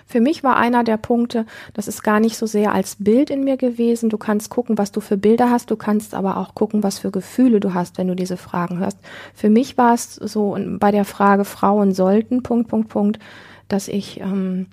Für 0.06 0.20
mich 0.20 0.44
war 0.44 0.56
einer 0.56 0.84
der 0.84 0.96
Punkte, 0.96 1.46
das 1.74 1.88
ist 1.88 2.02
gar 2.02 2.20
nicht 2.20 2.36
so 2.36 2.46
sehr 2.46 2.72
als 2.72 2.96
Bild 2.98 3.30
in 3.30 3.44
mir 3.44 3.56
gewesen. 3.56 4.10
Du 4.10 4.18
kannst 4.18 4.50
gucken, 4.50 4.78
was 4.78 4.92
du 4.92 5.00
für 5.00 5.16
Bilder 5.16 5.50
hast. 5.50 5.70
Du 5.70 5.76
kannst 5.76 6.14
aber 6.14 6.36
auch 6.36 6.54
gucken, 6.54 6.82
was 6.82 6.98
für 6.98 7.10
Gefühle 7.10 7.60
du 7.60 7.74
hast, 7.74 7.98
wenn 7.98 8.08
du 8.08 8.16
diese 8.16 8.36
Fragen 8.36 8.78
hörst. 8.78 8.98
Für 9.34 9.50
mich 9.50 9.78
war 9.78 9.94
es 9.94 10.14
so 10.14 10.56
bei 10.78 10.90
der 10.90 11.04
Frage 11.04 11.44
Frauen 11.44 11.92
sollten, 11.92 12.42
Punkt, 12.42 12.68
Punkt, 12.68 12.88
Punkt, 12.88 13.18
dass 13.68 13.88
ich 13.88 14.20
ähm, 14.20 14.66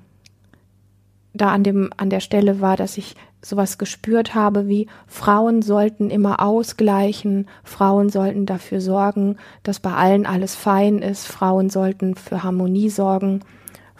da 1.34 1.50
an 1.50 1.64
dem, 1.64 1.92
an 1.98 2.10
der 2.10 2.20
Stelle 2.20 2.62
war, 2.62 2.76
dass 2.76 2.98
ich 2.98 3.16
sowas 3.42 3.78
gespürt 3.78 4.36
habe 4.36 4.68
wie 4.68 4.88
Frauen 5.08 5.62
sollten 5.62 6.10
immer 6.10 6.42
ausgleichen, 6.42 7.48
Frauen 7.64 8.10
sollten 8.10 8.46
dafür 8.46 8.82
sorgen, 8.82 9.38
dass 9.64 9.80
bei 9.80 9.94
allen 9.94 10.26
alles 10.26 10.56
fein 10.56 11.00
ist, 11.00 11.26
Frauen 11.26 11.70
sollten 11.70 12.16
für 12.16 12.44
Harmonie 12.44 12.90
sorgen. 12.90 13.42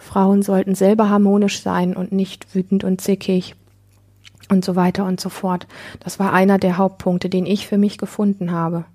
Frauen 0.00 0.42
sollten 0.42 0.74
selber 0.74 1.10
harmonisch 1.10 1.60
sein 1.60 1.94
und 1.94 2.10
nicht 2.10 2.54
wütend 2.54 2.84
und 2.84 3.00
zickig 3.00 3.54
und 4.48 4.64
so 4.64 4.74
weiter 4.74 5.04
und 5.04 5.20
so 5.20 5.28
fort. 5.28 5.66
Das 6.00 6.18
war 6.18 6.32
einer 6.32 6.58
der 6.58 6.78
Hauptpunkte, 6.78 7.28
den 7.28 7.46
ich 7.46 7.68
für 7.68 7.78
mich 7.78 7.98
gefunden 7.98 8.50
habe. 8.50 8.86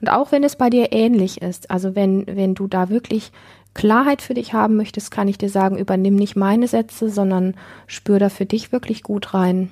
Und 0.00 0.08
auch 0.08 0.32
wenn 0.32 0.44
es 0.44 0.56
bei 0.56 0.70
dir 0.70 0.92
ähnlich 0.92 1.42
ist, 1.42 1.70
also 1.70 1.94
wenn, 1.94 2.26
wenn 2.26 2.54
du 2.54 2.68
da 2.68 2.88
wirklich 2.88 3.32
Klarheit 3.74 4.22
für 4.22 4.34
dich 4.34 4.54
haben 4.54 4.76
möchtest, 4.76 5.10
kann 5.10 5.28
ich 5.28 5.36
dir 5.36 5.50
sagen, 5.50 5.76
übernimm 5.76 6.14
nicht 6.14 6.36
meine 6.36 6.68
Sätze, 6.68 7.10
sondern 7.10 7.54
spür 7.86 8.18
da 8.18 8.28
für 8.28 8.46
dich 8.46 8.72
wirklich 8.72 9.02
gut 9.02 9.34
rein. 9.34 9.70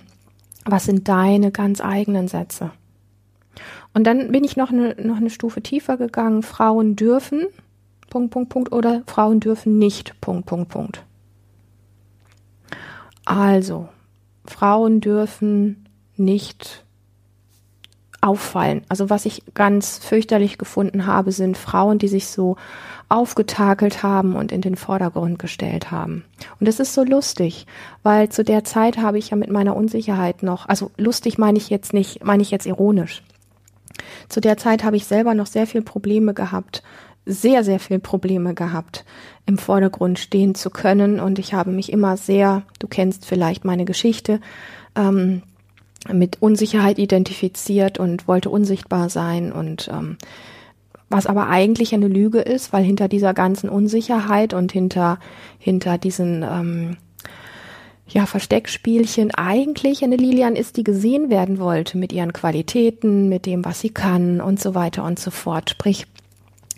Was 0.64 0.84
sind 0.84 1.08
deine 1.08 1.50
ganz 1.50 1.80
eigenen 1.80 2.28
Sätze? 2.28 2.72
Und 3.94 4.06
dann 4.06 4.30
bin 4.30 4.44
ich 4.44 4.56
noch 4.56 4.70
eine, 4.70 4.94
noch 5.02 5.16
eine 5.16 5.30
Stufe 5.30 5.62
tiefer 5.62 5.96
gegangen. 5.96 6.42
Frauen 6.42 6.94
dürfen, 6.94 7.46
Punkt, 8.10 8.30
Punkt, 8.30 8.48
Punkt, 8.50 8.72
oder 8.72 9.02
Frauen 9.06 9.40
dürfen 9.40 9.78
nicht, 9.78 10.20
Punkt, 10.20 10.46
Punkt, 10.46 10.70
Punkt. 10.70 11.04
Also, 13.24 13.88
Frauen 14.46 15.00
dürfen 15.00 15.86
nicht 16.16 16.84
auffallen. 18.20 18.82
Also 18.88 19.10
was 19.10 19.26
ich 19.26 19.42
ganz 19.54 19.98
fürchterlich 19.98 20.58
gefunden 20.58 21.06
habe, 21.06 21.30
sind 21.30 21.56
Frauen, 21.56 21.98
die 21.98 22.08
sich 22.08 22.26
so 22.26 22.56
aufgetakelt 23.08 24.02
haben 24.02 24.34
und 24.34 24.50
in 24.50 24.60
den 24.60 24.76
Vordergrund 24.76 25.38
gestellt 25.38 25.90
haben. 25.90 26.24
Und 26.58 26.66
es 26.66 26.80
ist 26.80 26.94
so 26.94 27.04
lustig, 27.04 27.66
weil 28.02 28.28
zu 28.28 28.42
der 28.42 28.64
Zeit 28.64 28.98
habe 28.98 29.18
ich 29.18 29.30
ja 29.30 29.36
mit 29.36 29.50
meiner 29.50 29.76
Unsicherheit 29.76 30.42
noch, 30.42 30.68
also 30.68 30.90
lustig 30.96 31.38
meine 31.38 31.58
ich 31.58 31.70
jetzt 31.70 31.92
nicht, 31.94 32.24
meine 32.24 32.42
ich 32.42 32.50
jetzt 32.50 32.66
ironisch. 32.66 33.22
Zu 34.28 34.40
der 34.40 34.56
Zeit 34.56 34.84
habe 34.84 34.96
ich 34.96 35.06
selber 35.06 35.34
noch 35.34 35.46
sehr 35.46 35.66
viel 35.66 35.82
Probleme 35.82 36.34
gehabt, 36.34 36.82
sehr, 37.28 37.62
sehr 37.62 37.78
viel 37.78 37.98
Probleme 37.98 38.54
gehabt, 38.54 39.04
im 39.46 39.58
Vordergrund 39.58 40.18
stehen 40.18 40.54
zu 40.54 40.70
können. 40.70 41.20
Und 41.20 41.38
ich 41.38 41.54
habe 41.54 41.70
mich 41.70 41.92
immer 41.92 42.16
sehr, 42.16 42.62
du 42.78 42.88
kennst 42.88 43.26
vielleicht 43.26 43.64
meine 43.64 43.84
Geschichte, 43.84 44.40
ähm, 44.96 45.42
mit 46.10 46.40
Unsicherheit 46.40 46.98
identifiziert 46.98 47.98
und 47.98 48.26
wollte 48.28 48.50
unsichtbar 48.50 49.10
sein 49.10 49.52
und 49.52 49.88
ähm, 49.92 50.16
was 51.10 51.26
aber 51.26 51.48
eigentlich 51.48 51.94
eine 51.94 52.08
Lüge 52.08 52.40
ist, 52.40 52.72
weil 52.72 52.84
hinter 52.84 53.08
dieser 53.08 53.34
ganzen 53.34 53.68
Unsicherheit 53.68 54.54
und 54.54 54.72
hinter 54.72 55.18
hinter 55.58 55.98
diesen 55.98 56.42
ähm, 56.42 56.96
ja, 58.08 58.26
Versteckspielchen 58.26 59.34
eigentlich 59.34 60.02
eine 60.02 60.16
Lilian 60.16 60.56
ist, 60.56 60.76
die 60.76 60.84
gesehen 60.84 61.30
werden 61.30 61.58
wollte 61.58 61.98
mit 61.98 62.12
ihren 62.12 62.32
Qualitäten, 62.32 63.28
mit 63.28 63.44
dem, 63.44 63.64
was 63.64 63.80
sie 63.80 63.90
kann 63.90 64.40
und 64.40 64.60
so 64.60 64.74
weiter 64.74 65.04
und 65.04 65.18
so 65.18 65.30
fort. 65.30 65.70
Sprich, 65.70 66.06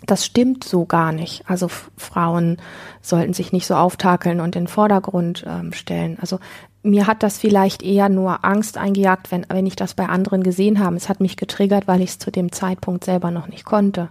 das 0.05 0.25
stimmt 0.25 0.63
so 0.63 0.85
gar 0.85 1.11
nicht. 1.11 1.43
Also 1.47 1.69
Frauen 1.97 2.57
sollten 3.01 3.33
sich 3.33 3.51
nicht 3.51 3.67
so 3.67 3.75
auftakeln 3.75 4.39
und 4.39 4.55
in 4.55 4.63
den 4.63 4.67
Vordergrund 4.67 5.45
ähm, 5.47 5.73
stellen. 5.73 6.17
Also 6.19 6.39
mir 6.83 7.05
hat 7.07 7.21
das 7.21 7.37
vielleicht 7.37 7.83
eher 7.83 8.09
nur 8.09 8.43
Angst 8.43 8.77
eingejagt, 8.77 9.31
wenn, 9.31 9.45
wenn 9.49 9.67
ich 9.67 9.75
das 9.75 9.93
bei 9.93 10.07
anderen 10.07 10.43
gesehen 10.43 10.79
habe. 10.79 10.95
Es 10.95 11.09
hat 11.09 11.19
mich 11.19 11.37
getriggert, 11.37 11.87
weil 11.87 12.01
ich 12.01 12.11
es 12.11 12.19
zu 12.19 12.31
dem 12.31 12.51
Zeitpunkt 12.51 13.03
selber 13.05 13.29
noch 13.29 13.47
nicht 13.47 13.65
konnte. 13.65 14.09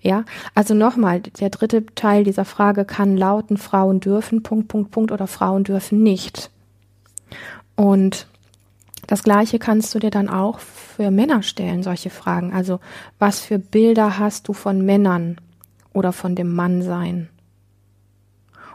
Ja, 0.00 0.24
also 0.56 0.74
nochmal, 0.74 1.20
der 1.20 1.50
dritte 1.50 1.86
Teil 1.94 2.24
dieser 2.24 2.44
Frage 2.44 2.84
kann 2.84 3.16
lauten, 3.16 3.56
Frauen 3.56 4.00
dürfen, 4.00 4.42
Punkt, 4.42 4.66
Punkt, 4.66 4.90
Punkt 4.90 5.12
oder 5.12 5.28
Frauen 5.28 5.62
dürfen 5.62 6.02
nicht. 6.02 6.50
Und 7.76 8.26
das 9.12 9.24
Gleiche 9.24 9.58
kannst 9.58 9.94
du 9.94 9.98
dir 9.98 10.08
dann 10.08 10.30
auch 10.30 10.58
für 10.58 11.10
Männer 11.10 11.42
stellen, 11.42 11.82
solche 11.82 12.08
Fragen. 12.08 12.54
Also, 12.54 12.80
was 13.18 13.40
für 13.40 13.58
Bilder 13.58 14.18
hast 14.18 14.48
du 14.48 14.54
von 14.54 14.86
Männern 14.86 15.36
oder 15.92 16.14
von 16.14 16.34
dem 16.34 16.54
Mannsein? 16.54 17.28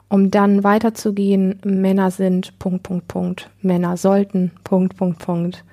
Um 0.09 0.29
dann 0.29 0.63
weiterzugehen, 0.63 1.59
Männer 1.65 2.11
sind, 2.11 2.59
Punkt, 2.59 2.83
Punkt, 2.83 3.07
Punkt, 3.07 3.49
Männer 3.63 3.97
sollten, 3.97 4.51
Punkt, 4.63 4.95
Punkt, 4.95 5.17
Punkt, 5.17 5.65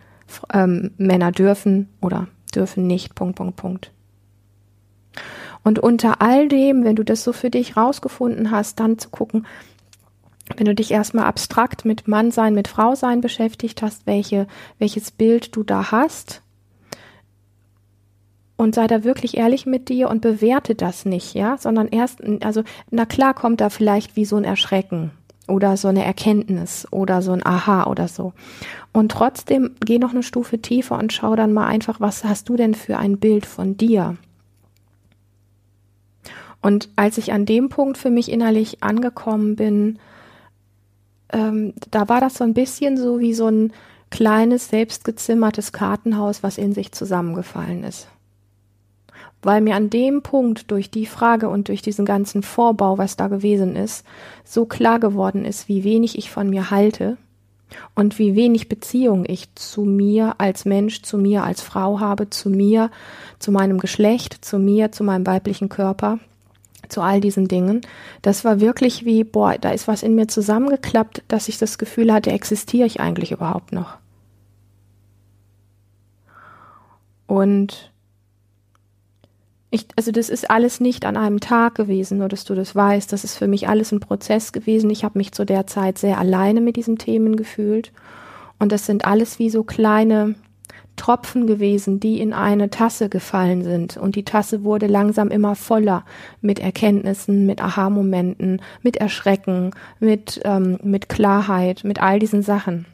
ähm, 0.51 0.93
Männer 0.97 1.31
dürfen 1.31 1.91
oder 2.01 2.29
dürfen 2.55 2.87
nicht, 2.87 3.15
Punkt, 3.15 3.37
Punkt, 3.37 3.57
Punkt. 3.57 3.93
Und 5.63 5.79
unter 5.79 6.23
all 6.23 6.49
dem, 6.49 6.85
wenn 6.85 6.97
du 6.97 7.05
das 7.05 7.23
so 7.23 7.35
für 7.35 7.51
dich 7.51 7.77
rausgefunden 7.77 8.51
hast, 8.51 8.81
dann 8.81 8.99
zu 8.99 9.11
gucken, 9.11 9.45
wenn 10.57 10.67
du 10.67 10.75
dich 10.75 10.91
erstmal 10.91 11.25
abstrakt 11.25 11.85
mit 11.85 12.07
Mannsein, 12.07 12.55
mit 12.55 12.69
Frausein 12.69 13.21
beschäftigt 13.21 13.83
hast, 13.83 14.07
welche, 14.07 14.47
welches 14.79 15.11
Bild 15.11 15.57
du 15.57 15.63
da 15.63 15.91
hast. 15.91 16.43
Und 18.57 18.75
sei 18.75 18.87
da 18.87 19.03
wirklich 19.03 19.37
ehrlich 19.37 19.67
mit 19.67 19.89
dir 19.89 20.09
und 20.09 20.21
bewerte 20.21 20.75
das 20.75 21.05
nicht, 21.05 21.35
ja, 21.35 21.57
sondern 21.59 21.89
erst, 21.89 22.21
also, 22.45 22.63
na 22.91 23.05
klar 23.05 23.35
kommt 23.35 23.61
da 23.61 23.69
vielleicht 23.69 24.17
wie 24.17 24.25
so 24.25 24.37
ein 24.37 24.45
Erschrecken 24.45 25.11
oder 25.49 25.77
so 25.77 25.89
eine 25.89 26.05
Erkenntnis 26.05 26.87
oder 26.91 27.21
so 27.21 27.33
ein 27.33 27.45
Aha 27.45 27.87
oder 27.87 28.07
so. 28.07 28.33
Und 28.93 29.11
trotzdem 29.11 29.75
geh 29.85 29.99
noch 29.99 30.13
eine 30.13 30.23
Stufe 30.23 30.61
tiefer 30.61 30.99
und 30.99 31.13
schau 31.13 31.35
dann 31.35 31.53
mal 31.53 31.67
einfach, 31.67 32.01
was 32.01 32.23
hast 32.23 32.49
du 32.49 32.57
denn 32.57 32.75
für 32.75 32.97
ein 32.97 33.19
Bild 33.19 33.45
von 33.45 33.77
dir? 33.77 34.17
Und 36.63 36.89
als 36.97 37.19
ich 37.19 37.33
an 37.33 37.45
dem 37.45 37.69
Punkt 37.69 37.99
für 37.99 38.11
mich 38.11 38.31
innerlich 38.31 38.83
angekommen 38.83 39.57
bin, 39.57 39.99
ähm, 41.35 41.75
da 41.91 42.09
war 42.09 42.21
das 42.21 42.37
so 42.37 42.45
ein 42.45 42.55
bisschen 42.55 42.97
so 42.97 43.21
wie 43.21 43.35
so 43.35 43.49
ein 43.49 43.73
kleines, 44.11 44.69
selbstgezimmertes 44.69 45.73
Kartenhaus, 45.73 46.43
was 46.43 46.57
in 46.57 46.73
sich 46.73 46.93
zusammengefallen 46.93 47.85
ist. 47.85 48.09
weil 49.43 49.61
mir 49.61 49.77
an 49.77 49.91
dem 49.91 50.23
Punkt 50.23 50.71
durch 50.71 50.91
die 50.91 51.07
Frage 51.07 51.49
und 51.49 51.69
durch 51.69 51.83
diesen 51.83 52.07
ganzen 52.07 52.43
Vorbau, 52.43 52.99
was 52.99 53.17
da 53.17 53.29
gewesen 53.29 53.77
ist, 53.77 54.05
so 54.43 54.65
klar 54.65 54.99
geworden 54.99 55.45
ist, 55.45 55.69
wie 55.69 55.85
wenig 55.85 56.17
ich 56.17 56.31
von 56.31 56.49
mir 56.49 56.71
halte 56.71 57.19
und 57.95 58.19
wie 58.19 58.35
wenig 58.35 58.69
Beziehung 58.69 59.25
ich 59.27 59.55
zu 59.55 59.83
mir 59.83 60.37
als 60.39 60.65
Mensch, 60.65 61.03
zu 61.03 61.19
mir 61.19 61.45
als 61.45 61.61
Frau 61.61 62.01
habe, 62.01 62.31
zu 62.31 62.49
mir, 62.49 62.91
zu 63.39 63.53
meinem 63.53 63.79
Geschlecht, 63.79 64.45
zu 64.45 64.59
mir, 64.59 64.93
zu 64.93 65.05
meinem 65.05 65.27
weiblichen 65.27 65.69
Körper, 65.69 66.19
zu 66.89 67.01
all 67.01 67.21
diesen 67.21 67.49
Dingen. 67.49 67.81
Das 68.23 68.45
war 68.45 68.61
wirklich 68.61 69.05
wie, 69.05 69.25
boah, 69.25 69.57
da 69.59 69.71
ist 69.71 69.89
was 69.89 70.03
in 70.03 70.15
mir 70.15 70.29
zusammengeklappt, 70.29 71.23
dass 71.29 71.49
ich 71.49 71.59
das 71.59 71.79
Gefühl 71.79 72.13
hatte, 72.13 72.31
existiere 72.31 72.87
ich 72.87 73.01
eigentlich 73.01 73.33
überhaupt 73.33 73.73
noch. 73.73 73.99
Und 77.27 77.93
ich, 79.75 79.89
also 79.97 80.13
das 80.13 80.29
ist 80.29 80.51
alles 80.51 80.79
nicht 80.79 81.05
an 81.05 81.17
einem 81.17 81.41
Tag 81.41 81.75
gewesen, 81.75 82.19
nur 82.19 82.29
dass 82.29 82.45
du 82.45 82.55
das 82.55 82.77
weißt. 82.77 83.13
Das 83.13 83.25
ist 83.25 83.37
für 83.37 83.49
mich 83.49 83.69
alles 83.69 83.91
ein 83.91 83.99
Prozess 83.99 84.53
gewesen. 84.53 84.89
Ich 84.91 85.03
habe 85.03 85.19
mich 85.19 85.33
zu 85.33 85.45
der 85.45 85.67
Zeit 85.67 85.99
sehr 85.99 86.19
alleine 86.19 86.61
mit 86.61 86.77
diesen 86.77 86.97
Themen 86.97 87.35
gefühlt. 87.35 87.93
Und 88.61 88.71
das 88.71 88.87
sind 88.87 89.05
alles 89.05 89.41
wie 89.41 89.51
so 89.51 89.65
kleine 89.65 90.37
Tropfen 90.97 91.47
gewesen, 91.47 92.01
die 92.01 92.21
in 92.21 92.33
eine 92.33 92.71
Tasse 92.71 93.09
gefallen 93.09 93.63
sind. 93.63 93.97
Und 93.97 94.17
die 94.17 94.25
Tasse 94.25 94.65
wurde 94.65 94.87
langsam 94.87 95.29
immer 95.29 95.55
voller 95.55 96.05
mit 96.41 96.59
Erkenntnissen, 96.59 97.47
mit 97.47 97.61
Aha-Momenten, 97.61 98.63
mit 98.83 98.97
Erschrecken, 98.97 99.73
mit, 99.99 100.41
ähm, 100.45 100.79
mit 100.83 101.09
Klarheit, 101.09 101.83
mit 101.85 102.01
all 102.01 102.19
diesen 102.19 102.43
Sachen. 102.43 102.87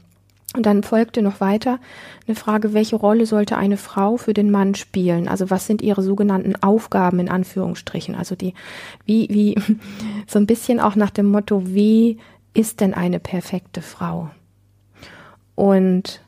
Und 0.57 0.66
dann 0.66 0.83
folgte 0.83 1.23
noch 1.23 1.40
weiter 1.40 1.78
eine 2.26 2.35
Frage, 2.35 2.75
welche 2.75 2.97
Rolle 2.97 3.25
sollte 3.26 3.57
eine 3.57 3.76
Frau 3.76 4.16
für 4.16 4.35
den 4.35 4.50
Mann 4.50 4.75
spielen? 4.75 5.28
Also 5.28 5.49
was 5.49 5.66
sind 5.66 5.80
ihre 5.80 6.02
sogenannten 6.02 6.57
Aufgaben 6.61 7.21
in 7.21 7.28
Anführungsstrichen? 7.28 8.16
Also 8.16 8.35
die, 8.35 8.54
wie, 9.04 9.28
wie, 9.30 9.54
so 10.26 10.38
ein 10.38 10.47
bisschen 10.47 10.80
auch 10.80 10.97
nach 10.97 11.11
dem 11.11 11.26
Motto, 11.26 11.62
wie 11.66 12.19
ist 12.52 12.80
denn 12.80 12.95
eine 12.95 13.21
perfekte 13.21 13.80
Frau? 13.80 14.30
Und 15.54 16.21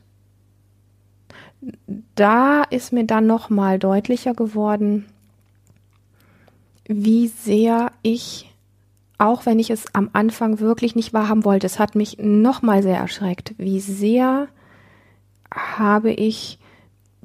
da 2.15 2.63
ist 2.63 2.93
mir 2.93 3.05
dann 3.05 3.27
nochmal 3.27 3.79
deutlicher 3.79 4.33
geworden, 4.33 5.05
wie 6.85 7.27
sehr 7.27 7.91
ich 8.01 8.53
auch 9.23 9.45
wenn 9.45 9.57
ich 9.57 9.69
es 9.69 9.85
am 9.93 10.09
Anfang 10.11 10.59
wirklich 10.59 10.95
nicht 10.95 11.13
wahrhaben 11.13 11.45
wollte, 11.45 11.65
es 11.65 11.79
hat 11.79 11.95
mich 11.95 12.17
nochmal 12.19 12.83
sehr 12.83 12.97
erschreckt, 12.97 13.53
wie 13.57 13.79
sehr 13.79 14.49
habe 15.53 16.11
ich 16.11 16.59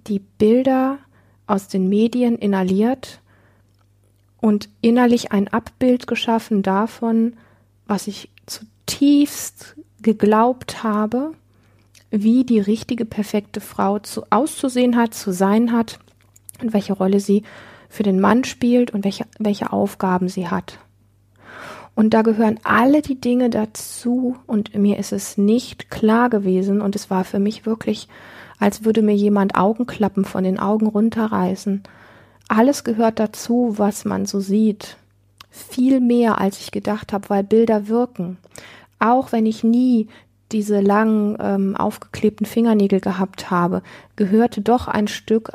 die 0.06 0.20
Bilder 0.20 0.98
aus 1.48 1.66
den 1.66 1.88
Medien 1.88 2.36
inhaliert 2.36 3.20
und 4.40 4.68
innerlich 4.80 5.32
ein 5.32 5.48
Abbild 5.48 6.06
geschaffen 6.06 6.62
davon, 6.62 7.34
was 7.86 8.06
ich 8.06 8.30
zutiefst 8.46 9.74
geglaubt 10.00 10.84
habe, 10.84 11.32
wie 12.10 12.44
die 12.44 12.60
richtige, 12.60 13.04
perfekte 13.04 13.60
Frau 13.60 13.98
zu, 13.98 14.22
auszusehen 14.30 14.96
hat, 14.96 15.14
zu 15.14 15.32
sein 15.32 15.72
hat 15.72 15.98
und 16.62 16.72
welche 16.72 16.92
Rolle 16.92 17.20
sie 17.20 17.42
für 17.88 18.02
den 18.02 18.20
Mann 18.20 18.44
spielt 18.44 18.90
und 18.92 19.04
welche, 19.04 19.26
welche 19.38 19.72
Aufgaben 19.72 20.28
sie 20.28 20.48
hat. 20.48 20.78
Und 21.94 22.14
da 22.14 22.22
gehören 22.22 22.60
alle 22.62 23.02
die 23.02 23.20
Dinge 23.20 23.50
dazu 23.50 24.36
und 24.46 24.74
mir 24.74 24.98
ist 24.98 25.12
es 25.12 25.36
nicht 25.36 25.90
klar 25.90 26.30
gewesen 26.30 26.80
und 26.80 26.94
es 26.94 27.10
war 27.10 27.24
für 27.24 27.40
mich 27.40 27.66
wirklich, 27.66 28.06
als 28.60 28.84
würde 28.84 29.02
mir 29.02 29.16
jemand 29.16 29.56
Augenklappen 29.56 30.24
von 30.24 30.44
den 30.44 30.60
Augen 30.60 30.86
runterreißen. 30.86 31.82
Alles 32.46 32.84
gehört 32.84 33.18
dazu, 33.18 33.74
was 33.78 34.04
man 34.04 34.26
so 34.26 34.38
sieht. 34.38 34.96
Viel 35.50 36.00
mehr, 36.00 36.40
als 36.40 36.60
ich 36.60 36.70
gedacht 36.70 37.12
habe, 37.12 37.30
weil 37.30 37.42
Bilder 37.42 37.88
wirken. 37.88 38.38
Auch 39.00 39.32
wenn 39.32 39.44
ich 39.44 39.64
nie 39.64 40.06
diese 40.52 40.80
langen 40.80 41.36
ähm, 41.40 41.76
aufgeklebten 41.76 42.46
Fingernägel 42.46 43.00
gehabt 43.00 43.50
habe, 43.50 43.82
gehörte 44.16 44.60
doch 44.60 44.88
ein 44.88 45.08
Stück 45.08 45.52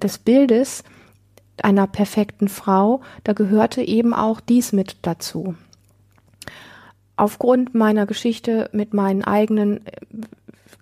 des 0.00 0.18
Bildes 0.18 0.84
einer 1.62 1.86
perfekten 1.86 2.48
Frau, 2.48 3.00
da 3.24 3.32
gehörte 3.32 3.82
eben 3.82 4.14
auch 4.14 4.40
dies 4.40 4.72
mit 4.72 4.96
dazu. 5.02 5.54
Aufgrund 7.16 7.74
meiner 7.74 8.06
Geschichte 8.06 8.70
mit 8.72 8.94
meinen 8.94 9.24
eigenen 9.24 9.86
äh, 9.86 9.90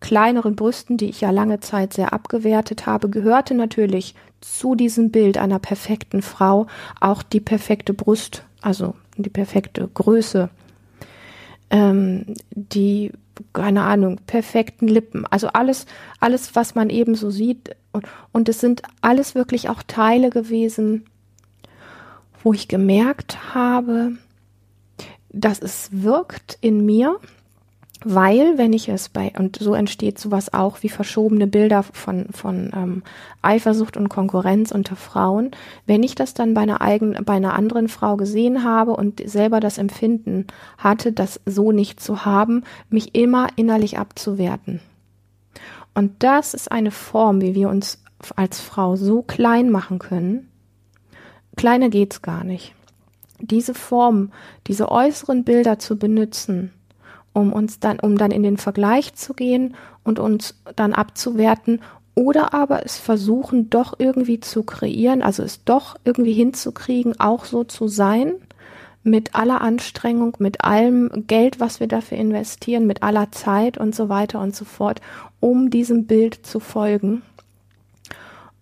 kleineren 0.00 0.54
Brüsten, 0.54 0.96
die 0.96 1.08
ich 1.08 1.20
ja 1.20 1.30
lange 1.30 1.58
Zeit 1.60 1.92
sehr 1.92 2.12
abgewertet 2.12 2.86
habe, 2.86 3.08
gehörte 3.08 3.54
natürlich 3.54 4.14
zu 4.40 4.76
diesem 4.76 5.10
Bild 5.10 5.36
einer 5.36 5.58
perfekten 5.58 6.22
Frau 6.22 6.68
auch 7.00 7.24
die 7.24 7.40
perfekte 7.40 7.92
Brust, 7.92 8.44
also 8.60 8.94
die 9.16 9.30
perfekte 9.30 9.88
Größe, 9.92 10.48
ähm, 11.70 12.24
die 12.50 13.12
keine 13.52 13.82
Ahnung, 13.82 14.18
perfekten 14.26 14.88
Lippen, 14.88 15.24
also 15.26 15.48
alles, 15.48 15.86
alles, 16.20 16.54
was 16.54 16.74
man 16.74 16.90
eben 16.90 17.14
so 17.14 17.30
sieht. 17.30 17.76
Und, 17.92 18.06
und 18.32 18.48
es 18.48 18.60
sind 18.60 18.82
alles 19.00 19.34
wirklich 19.34 19.68
auch 19.68 19.82
Teile 19.82 20.30
gewesen, 20.30 21.04
wo 22.42 22.52
ich 22.52 22.68
gemerkt 22.68 23.54
habe, 23.54 24.12
dass 25.30 25.60
es 25.60 25.88
wirkt 25.92 26.58
in 26.60 26.84
mir, 26.84 27.18
weil 28.04 28.58
wenn 28.58 28.72
ich 28.72 28.88
es 28.88 29.08
bei, 29.08 29.32
und 29.36 29.56
so 29.60 29.74
entsteht 29.74 30.18
sowas 30.18 30.52
auch 30.52 30.82
wie 30.82 30.88
verschobene 30.88 31.46
Bilder 31.46 31.82
von, 31.82 32.26
von 32.30 32.70
ähm, 32.74 33.02
Eifersucht 33.42 33.96
und 33.96 34.08
Konkurrenz 34.08 34.70
unter 34.70 34.96
Frauen, 34.96 35.50
wenn 35.86 36.02
ich 36.02 36.14
das 36.14 36.34
dann 36.34 36.54
bei 36.54 36.60
einer 36.62 36.80
eigenen, 36.80 37.24
bei 37.24 37.34
einer 37.34 37.54
anderen 37.54 37.88
Frau 37.88 38.16
gesehen 38.16 38.64
habe 38.64 38.92
und 38.92 39.20
selber 39.28 39.60
das 39.60 39.78
Empfinden 39.78 40.46
hatte, 40.76 41.12
das 41.12 41.40
so 41.44 41.72
nicht 41.72 42.00
zu 42.00 42.24
haben, 42.24 42.64
mich 42.88 43.14
immer 43.14 43.48
innerlich 43.56 43.98
abzuwerten. 43.98 44.80
Und 45.94 46.22
das 46.22 46.54
ist 46.54 46.70
eine 46.70 46.92
Form, 46.92 47.40
wie 47.40 47.54
wir 47.54 47.68
uns 47.68 48.02
als 48.36 48.60
Frau 48.60 48.94
so 48.94 49.22
klein 49.22 49.70
machen 49.70 49.98
können. 49.98 50.48
Kleiner 51.56 51.88
geht's 51.88 52.22
gar 52.22 52.44
nicht 52.44 52.74
diese 53.40 53.74
Form, 53.74 54.32
diese 54.66 54.90
äußeren 54.90 55.44
Bilder 55.44 55.78
zu 55.78 55.96
benutzen, 55.96 56.72
um 57.38 57.52
uns 57.52 57.78
dann, 57.78 58.00
um 58.00 58.18
dann 58.18 58.30
in 58.30 58.42
den 58.42 58.58
Vergleich 58.58 59.14
zu 59.14 59.32
gehen 59.32 59.76
und 60.02 60.18
uns 60.18 60.60
dann 60.76 60.92
abzuwerten 60.92 61.80
oder 62.14 62.52
aber 62.52 62.84
es 62.84 62.98
versuchen 62.98 63.70
doch 63.70 63.94
irgendwie 63.98 64.40
zu 64.40 64.64
kreieren, 64.64 65.22
also 65.22 65.44
es 65.44 65.64
doch 65.64 65.96
irgendwie 66.04 66.32
hinzukriegen, 66.32 67.20
auch 67.20 67.44
so 67.44 67.62
zu 67.62 67.86
sein, 67.86 68.34
mit 69.04 69.36
aller 69.36 69.60
Anstrengung, 69.60 70.36
mit 70.40 70.64
allem 70.64 71.10
Geld, 71.28 71.60
was 71.60 71.78
wir 71.78 71.86
dafür 71.86 72.18
investieren, 72.18 72.86
mit 72.88 73.04
aller 73.04 73.30
Zeit 73.30 73.78
und 73.78 73.94
so 73.94 74.08
weiter 74.08 74.40
und 74.40 74.54
so 74.54 74.64
fort, 74.64 75.00
um 75.38 75.70
diesem 75.70 76.06
Bild 76.06 76.44
zu 76.44 76.58
folgen. 76.58 77.22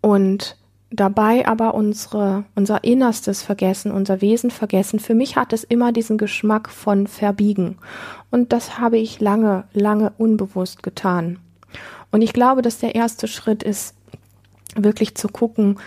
Und 0.02 0.56
dabei 0.90 1.46
aber 1.46 1.74
unsere, 1.74 2.44
unser 2.54 2.84
Innerstes 2.84 3.42
vergessen, 3.42 3.90
unser 3.90 4.20
Wesen 4.20 4.50
vergessen. 4.50 5.00
Für 5.00 5.14
mich 5.14 5.36
hat 5.36 5.52
es 5.52 5.64
immer 5.64 5.92
diesen 5.92 6.18
Geschmack 6.18 6.68
von 6.68 7.06
Verbiegen. 7.06 7.78
Und 8.30 8.52
das 8.52 8.78
habe 8.78 8.98
ich 8.98 9.20
lange, 9.20 9.64
lange 9.72 10.12
unbewusst 10.18 10.82
getan. 10.82 11.38
Und 12.12 12.22
ich 12.22 12.32
glaube, 12.32 12.62
dass 12.62 12.78
der 12.78 12.94
erste 12.94 13.28
Schritt 13.28 13.62
ist, 13.62 13.94
wirklich 14.76 15.14
zu 15.14 15.28
gucken, 15.28 15.78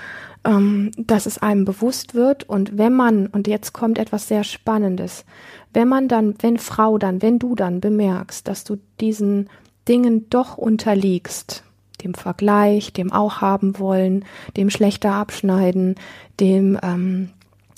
ähm, 0.43 0.91
dass 0.97 1.25
es 1.25 1.37
einem 1.37 1.65
bewusst 1.65 2.13
wird. 2.13 2.47
Und 2.47 2.77
wenn 2.77 2.93
man, 2.93 3.27
und 3.27 3.47
jetzt 3.47 3.73
kommt 3.73 3.97
etwas 3.97 4.27
sehr 4.27 4.43
Spannendes, 4.43 5.25
wenn 5.73 5.87
man 5.87 6.07
dann, 6.07 6.35
wenn 6.39 6.57
Frau 6.57 6.97
dann, 6.97 7.21
wenn 7.21 7.39
du 7.39 7.55
dann 7.55 7.79
bemerkst, 7.79 8.47
dass 8.47 8.63
du 8.63 8.77
diesen 8.99 9.49
Dingen 9.87 10.29
doch 10.29 10.57
unterliegst, 10.57 11.63
dem 12.03 12.13
Vergleich, 12.13 12.93
dem 12.93 13.11
auch 13.11 13.41
haben 13.41 13.79
wollen, 13.79 14.25
dem 14.57 14.69
schlechter 14.69 15.13
abschneiden, 15.13 15.95
dem 16.39 16.77
ähm, 16.81 17.29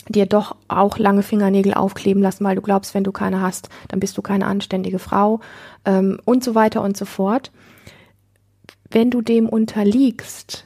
dir 0.10 0.26
doch 0.26 0.56
auch 0.68 0.98
lange 0.98 1.24
Fingernägel 1.24 1.74
aufkleben 1.74 2.22
lassen, 2.22 2.44
weil 2.44 2.56
du 2.56 2.62
glaubst, 2.62 2.94
wenn 2.94 3.04
du 3.04 3.12
keine 3.12 3.42
hast, 3.42 3.70
dann 3.88 4.00
bist 4.00 4.18
du 4.18 4.22
keine 4.22 4.48
anständige 4.48 5.00
Frau 5.00 5.40
ähm, 5.86 6.20
und 6.26 6.44
so 6.44 6.56
weiter 6.56 6.82
und 6.82 6.98
so 6.98 7.06
fort. 7.06 7.52
Wenn 8.90 9.10
du 9.10 9.22
dem 9.22 9.48
unterliegst, 9.48 10.66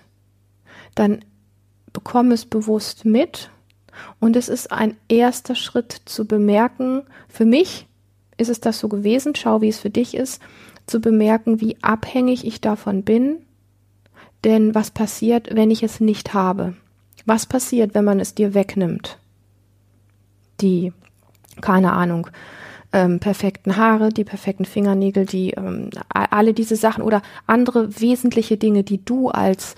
dann 0.96 1.24
bekomm 1.94 2.32
es 2.32 2.46
bewusst 2.46 3.06
mit 3.06 3.50
und 4.20 4.36
es 4.36 4.50
ist 4.50 4.72
ein 4.72 4.98
erster 5.08 5.56
Schritt 5.56 6.02
zu 6.06 6.26
bemerken, 6.26 7.04
für 7.28 7.46
mich 7.46 7.88
ist 8.38 8.50
es 8.50 8.60
das 8.60 8.80
so 8.80 8.90
gewesen, 8.90 9.36
schau, 9.36 9.62
wie 9.62 9.70
es 9.70 9.80
für 9.80 9.90
dich 9.90 10.16
ist, 10.16 10.42
zu 10.88 11.00
bemerken, 11.00 11.62
wie 11.62 11.78
abhängig 11.82 12.46
ich 12.46 12.62
davon 12.62 13.04
bin, 13.04 13.38
denn 14.46 14.76
was 14.76 14.92
passiert, 14.92 15.50
wenn 15.54 15.72
ich 15.72 15.84
es 15.84 16.00
nicht 16.00 16.34
habe? 16.34 16.76
Was 17.26 17.46
passiert, 17.46 17.96
wenn 17.96 18.06
man 18.06 18.20
es 18.20 18.36
dir 18.36 18.54
wegnimmt? 18.54 19.18
Die, 20.62 20.94
keine 21.60 21.94
Ahnung, 21.94 22.28
ähm, 22.94 23.20
perfekten 23.20 23.76
Haare, 23.76 24.10
die 24.10 24.24
perfekten 24.24 24.66
Fingernägel, 24.66 25.26
die 25.26 25.52
ähm, 25.52 25.90
alle 26.10 26.54
diese 26.54 26.76
Sachen 26.76 27.04
oder 27.04 27.22
andere 27.48 28.00
wesentliche 28.00 28.58
Dinge, 28.58 28.84
die 28.84 29.04
du 29.04 29.30
als 29.30 29.76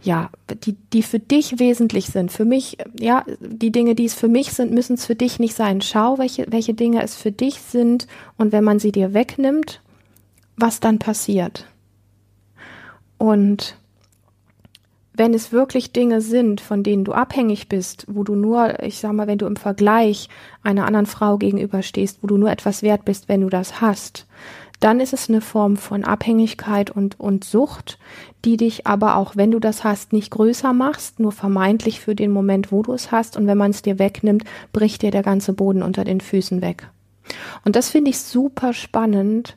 ja, 0.00 0.30
die, 0.64 0.76
die 0.92 1.02
für 1.02 1.18
dich 1.18 1.58
wesentlich 1.58 2.06
sind. 2.06 2.30
Für 2.30 2.44
mich, 2.44 2.78
ja, 2.98 3.24
die 3.40 3.72
Dinge, 3.72 3.94
die 3.96 4.04
es 4.04 4.14
für 4.14 4.28
mich 4.28 4.52
sind, 4.52 4.72
müssen 4.72 4.94
es 4.94 5.06
für 5.06 5.16
dich 5.16 5.40
nicht 5.40 5.54
sein. 5.54 5.80
Schau, 5.80 6.18
welche, 6.18 6.46
welche 6.50 6.74
Dinge 6.74 7.02
es 7.02 7.16
für 7.16 7.32
dich 7.32 7.60
sind 7.60 8.06
und 8.36 8.52
wenn 8.52 8.62
man 8.62 8.78
sie 8.78 8.92
dir 8.92 9.12
wegnimmt, 9.12 9.80
was 10.56 10.78
dann 10.78 11.00
passiert. 11.00 11.66
Und 13.18 13.76
wenn 15.18 15.34
es 15.34 15.52
wirklich 15.52 15.92
Dinge 15.92 16.20
sind, 16.20 16.60
von 16.60 16.82
denen 16.82 17.04
du 17.04 17.12
abhängig 17.12 17.68
bist, 17.68 18.06
wo 18.08 18.22
du 18.22 18.36
nur, 18.36 18.82
ich 18.82 18.98
sag 19.00 19.12
mal, 19.12 19.26
wenn 19.26 19.38
du 19.38 19.46
im 19.46 19.56
Vergleich 19.56 20.28
einer 20.62 20.86
anderen 20.86 21.06
Frau 21.06 21.38
gegenüberstehst, 21.38 22.22
wo 22.22 22.28
du 22.28 22.36
nur 22.36 22.50
etwas 22.50 22.82
wert 22.82 23.04
bist, 23.04 23.28
wenn 23.28 23.40
du 23.40 23.48
das 23.48 23.80
hast, 23.80 24.26
dann 24.80 25.00
ist 25.00 25.12
es 25.12 25.28
eine 25.28 25.40
Form 25.40 25.76
von 25.76 26.04
Abhängigkeit 26.04 26.90
und, 26.90 27.18
und 27.18 27.42
Sucht, 27.42 27.98
die 28.44 28.56
dich 28.56 28.86
aber 28.86 29.16
auch, 29.16 29.34
wenn 29.34 29.50
du 29.50 29.58
das 29.58 29.82
hast, 29.82 30.12
nicht 30.12 30.30
größer 30.30 30.72
machst, 30.72 31.18
nur 31.18 31.32
vermeintlich 31.32 31.98
für 31.98 32.14
den 32.14 32.30
Moment, 32.30 32.70
wo 32.70 32.84
du 32.84 32.92
es 32.92 33.10
hast. 33.10 33.36
Und 33.36 33.48
wenn 33.48 33.58
man 33.58 33.72
es 33.72 33.82
dir 33.82 33.98
wegnimmt, 33.98 34.44
bricht 34.72 35.02
dir 35.02 35.10
der 35.10 35.24
ganze 35.24 35.52
Boden 35.52 35.82
unter 35.82 36.04
den 36.04 36.20
Füßen 36.20 36.62
weg. 36.62 36.88
Und 37.64 37.74
das 37.74 37.90
finde 37.90 38.10
ich 38.10 38.20
super 38.20 38.72
spannend. 38.72 39.56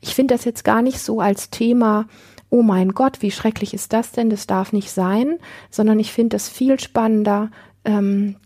Ich 0.00 0.14
finde 0.14 0.34
das 0.34 0.46
jetzt 0.46 0.64
gar 0.64 0.80
nicht 0.80 1.00
so 1.00 1.20
als 1.20 1.50
Thema, 1.50 2.06
oh 2.52 2.62
mein 2.62 2.90
Gott, 2.90 3.22
wie 3.22 3.30
schrecklich 3.30 3.72
ist 3.72 3.94
das 3.94 4.12
denn? 4.12 4.28
Das 4.28 4.46
darf 4.46 4.74
nicht 4.74 4.90
sein, 4.90 5.38
sondern 5.70 5.98
ich 5.98 6.12
finde 6.12 6.36
es 6.36 6.50
viel 6.50 6.78
spannender 6.78 7.50
ähm, 7.86 8.36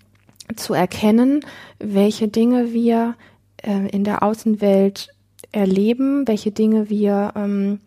zu 0.55 0.75
erkennen, 0.75 1.41
welche 1.81 2.29
Dinge 2.29 2.73
wir 2.73 3.17
äh, 3.63 3.89
in 3.89 4.05
der 4.05 4.23
Außenwelt 4.23 5.09
erleben, 5.51 6.29
welche 6.29 6.53
Dinge 6.53 6.89
wir 6.89 7.33
ähm, 7.35 7.81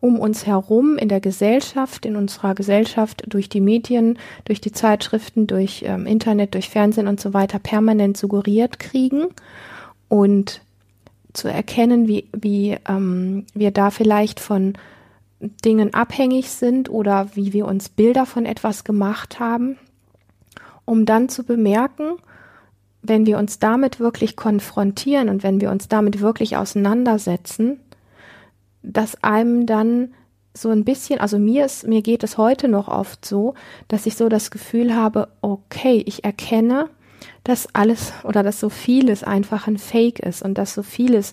um 0.00 0.18
uns 0.18 0.46
herum 0.46 0.96
in 0.96 1.10
der 1.10 1.20
Gesellschaft, 1.20 2.06
in 2.06 2.16
unserer 2.16 2.54
Gesellschaft 2.54 3.24
durch 3.28 3.50
die 3.50 3.60
Medien, 3.60 4.18
durch 4.46 4.62
die 4.62 4.72
Zeitschriften, 4.72 5.46
durch 5.46 5.84
ähm, 5.86 6.06
Internet, 6.06 6.54
durch 6.54 6.70
Fernsehen 6.70 7.06
und 7.06 7.20
so 7.20 7.34
weiter 7.34 7.58
permanent 7.58 8.16
suggeriert 8.16 8.78
kriegen 8.78 9.26
und 10.08 10.62
zu 11.34 11.48
erkennen, 11.48 12.08
wie, 12.08 12.28
wie 12.32 12.78
ähm, 12.88 13.44
wir 13.52 13.72
da 13.72 13.90
vielleicht 13.90 14.40
von 14.40 14.72
Dingen 15.40 15.94
abhängig 15.94 16.50
sind 16.50 16.90
oder 16.90 17.30
wie 17.34 17.52
wir 17.52 17.66
uns 17.66 17.88
Bilder 17.88 18.26
von 18.26 18.46
etwas 18.46 18.84
gemacht 18.84 19.40
haben, 19.40 19.78
um 20.84 21.06
dann 21.06 21.28
zu 21.28 21.44
bemerken, 21.44 22.16
wenn 23.02 23.24
wir 23.26 23.38
uns 23.38 23.58
damit 23.58 24.00
wirklich 24.00 24.36
konfrontieren 24.36 25.28
und 25.28 25.42
wenn 25.42 25.60
wir 25.60 25.70
uns 25.70 25.88
damit 25.88 26.20
wirklich 26.20 26.56
auseinandersetzen, 26.56 27.80
dass 28.82 29.22
einem 29.22 29.66
dann 29.66 30.14
so 30.52 30.70
ein 30.70 30.84
bisschen, 30.84 31.20
also 31.20 31.38
mir 31.38 31.64
ist, 31.64 31.86
mir 31.86 32.02
geht 32.02 32.22
es 32.22 32.36
heute 32.36 32.68
noch 32.68 32.88
oft 32.88 33.24
so, 33.24 33.54
dass 33.88 34.06
ich 34.06 34.16
so 34.16 34.28
das 34.28 34.50
Gefühl 34.50 34.94
habe, 34.94 35.28
okay, 35.40 36.02
ich 36.06 36.24
erkenne, 36.24 36.90
dass 37.44 37.74
alles 37.74 38.12
oder 38.24 38.42
dass 38.42 38.60
so 38.60 38.68
vieles 38.68 39.22
einfach 39.22 39.66
ein 39.66 39.78
Fake 39.78 40.18
ist 40.18 40.42
und 40.42 40.58
dass 40.58 40.74
so 40.74 40.82
vieles, 40.82 41.32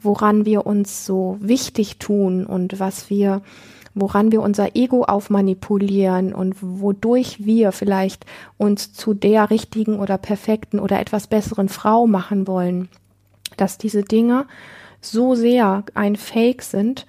woran 0.00 0.44
wir 0.44 0.66
uns 0.66 1.04
so 1.06 1.36
wichtig 1.40 1.98
tun 1.98 2.46
und 2.46 2.78
was 2.80 3.10
wir 3.10 3.42
woran 4.00 4.32
wir 4.32 4.42
unser 4.42 4.76
Ego 4.76 5.04
aufmanipulieren 5.04 6.32
und 6.34 6.56
wodurch 6.60 7.44
wir 7.44 7.72
vielleicht 7.72 8.26
uns 8.56 8.92
zu 8.92 9.14
der 9.14 9.50
richtigen 9.50 9.98
oder 9.98 10.18
perfekten 10.18 10.78
oder 10.78 11.00
etwas 11.00 11.26
besseren 11.26 11.68
Frau 11.68 12.06
machen 12.06 12.46
wollen, 12.46 12.88
dass 13.56 13.78
diese 13.78 14.02
Dinge 14.02 14.46
so 15.00 15.34
sehr 15.34 15.84
ein 15.94 16.16
Fake 16.16 16.62
sind 16.62 17.06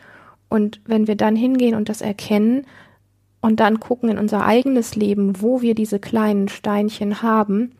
und 0.48 0.82
wenn 0.86 1.08
wir 1.08 1.16
dann 1.16 1.36
hingehen 1.36 1.76
und 1.76 1.90
das 1.90 2.02
erkennen 2.02 2.66
und 3.42 3.60
dann 3.60 3.80
gucken 3.80 4.10
in 4.10 4.18
unser 4.18 4.46
eigenes 4.46 4.96
Leben, 4.96 5.42
wo 5.42 5.62
wir 5.62 5.76
diese 5.76 6.00
kleinen 6.00 6.50
Steinchen 6.50 7.22
haben, 7.22 7.72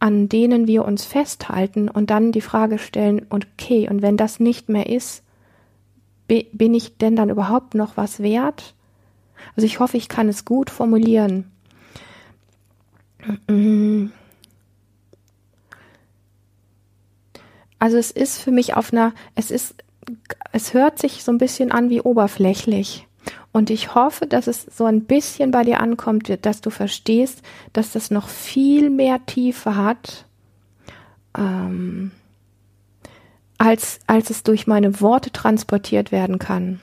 an 0.00 0.28
denen 0.28 0.66
wir 0.66 0.84
uns 0.84 1.04
festhalten 1.04 1.88
und 1.88 2.10
dann 2.10 2.30
die 2.30 2.40
Frage 2.40 2.78
stellen, 2.78 3.26
okay, 3.30 3.88
und 3.88 4.00
wenn 4.02 4.16
das 4.16 4.38
nicht 4.38 4.68
mehr 4.68 4.88
ist, 4.88 5.24
bin 6.28 6.74
ich 6.74 6.98
denn 6.98 7.16
dann 7.16 7.30
überhaupt 7.30 7.74
noch 7.74 7.96
was 7.96 8.20
wert? 8.20 8.74
Also 9.56 9.66
ich 9.66 9.80
hoffe, 9.80 9.96
ich 9.96 10.08
kann 10.08 10.28
es 10.28 10.44
gut 10.44 10.70
formulieren. 10.70 11.50
Also 17.78 17.96
es 17.96 18.10
ist 18.10 18.40
für 18.40 18.52
mich 18.52 18.74
auf 18.74 18.92
einer, 18.92 19.14
es 19.34 19.50
ist, 19.50 19.74
es 20.52 20.74
hört 20.74 20.98
sich 20.98 21.24
so 21.24 21.32
ein 21.32 21.38
bisschen 21.38 21.72
an 21.72 21.90
wie 21.90 22.00
oberflächlich. 22.00 23.07
Und 23.52 23.70
ich 23.70 23.94
hoffe, 23.94 24.26
dass 24.26 24.46
es 24.46 24.62
so 24.62 24.84
ein 24.84 25.04
bisschen 25.04 25.50
bei 25.50 25.64
dir 25.64 25.80
ankommt, 25.80 26.44
dass 26.44 26.60
du 26.60 26.70
verstehst, 26.70 27.42
dass 27.72 27.92
das 27.92 28.10
noch 28.10 28.28
viel 28.28 28.90
mehr 28.90 29.24
Tiefe 29.26 29.76
hat. 29.76 30.26
Ähm, 31.36 32.12
als, 33.58 33.98
als 34.06 34.30
es 34.30 34.44
durch 34.44 34.66
meine 34.66 35.00
Worte 35.00 35.32
transportiert 35.32 36.12
werden 36.12 36.38
kann. 36.38 36.80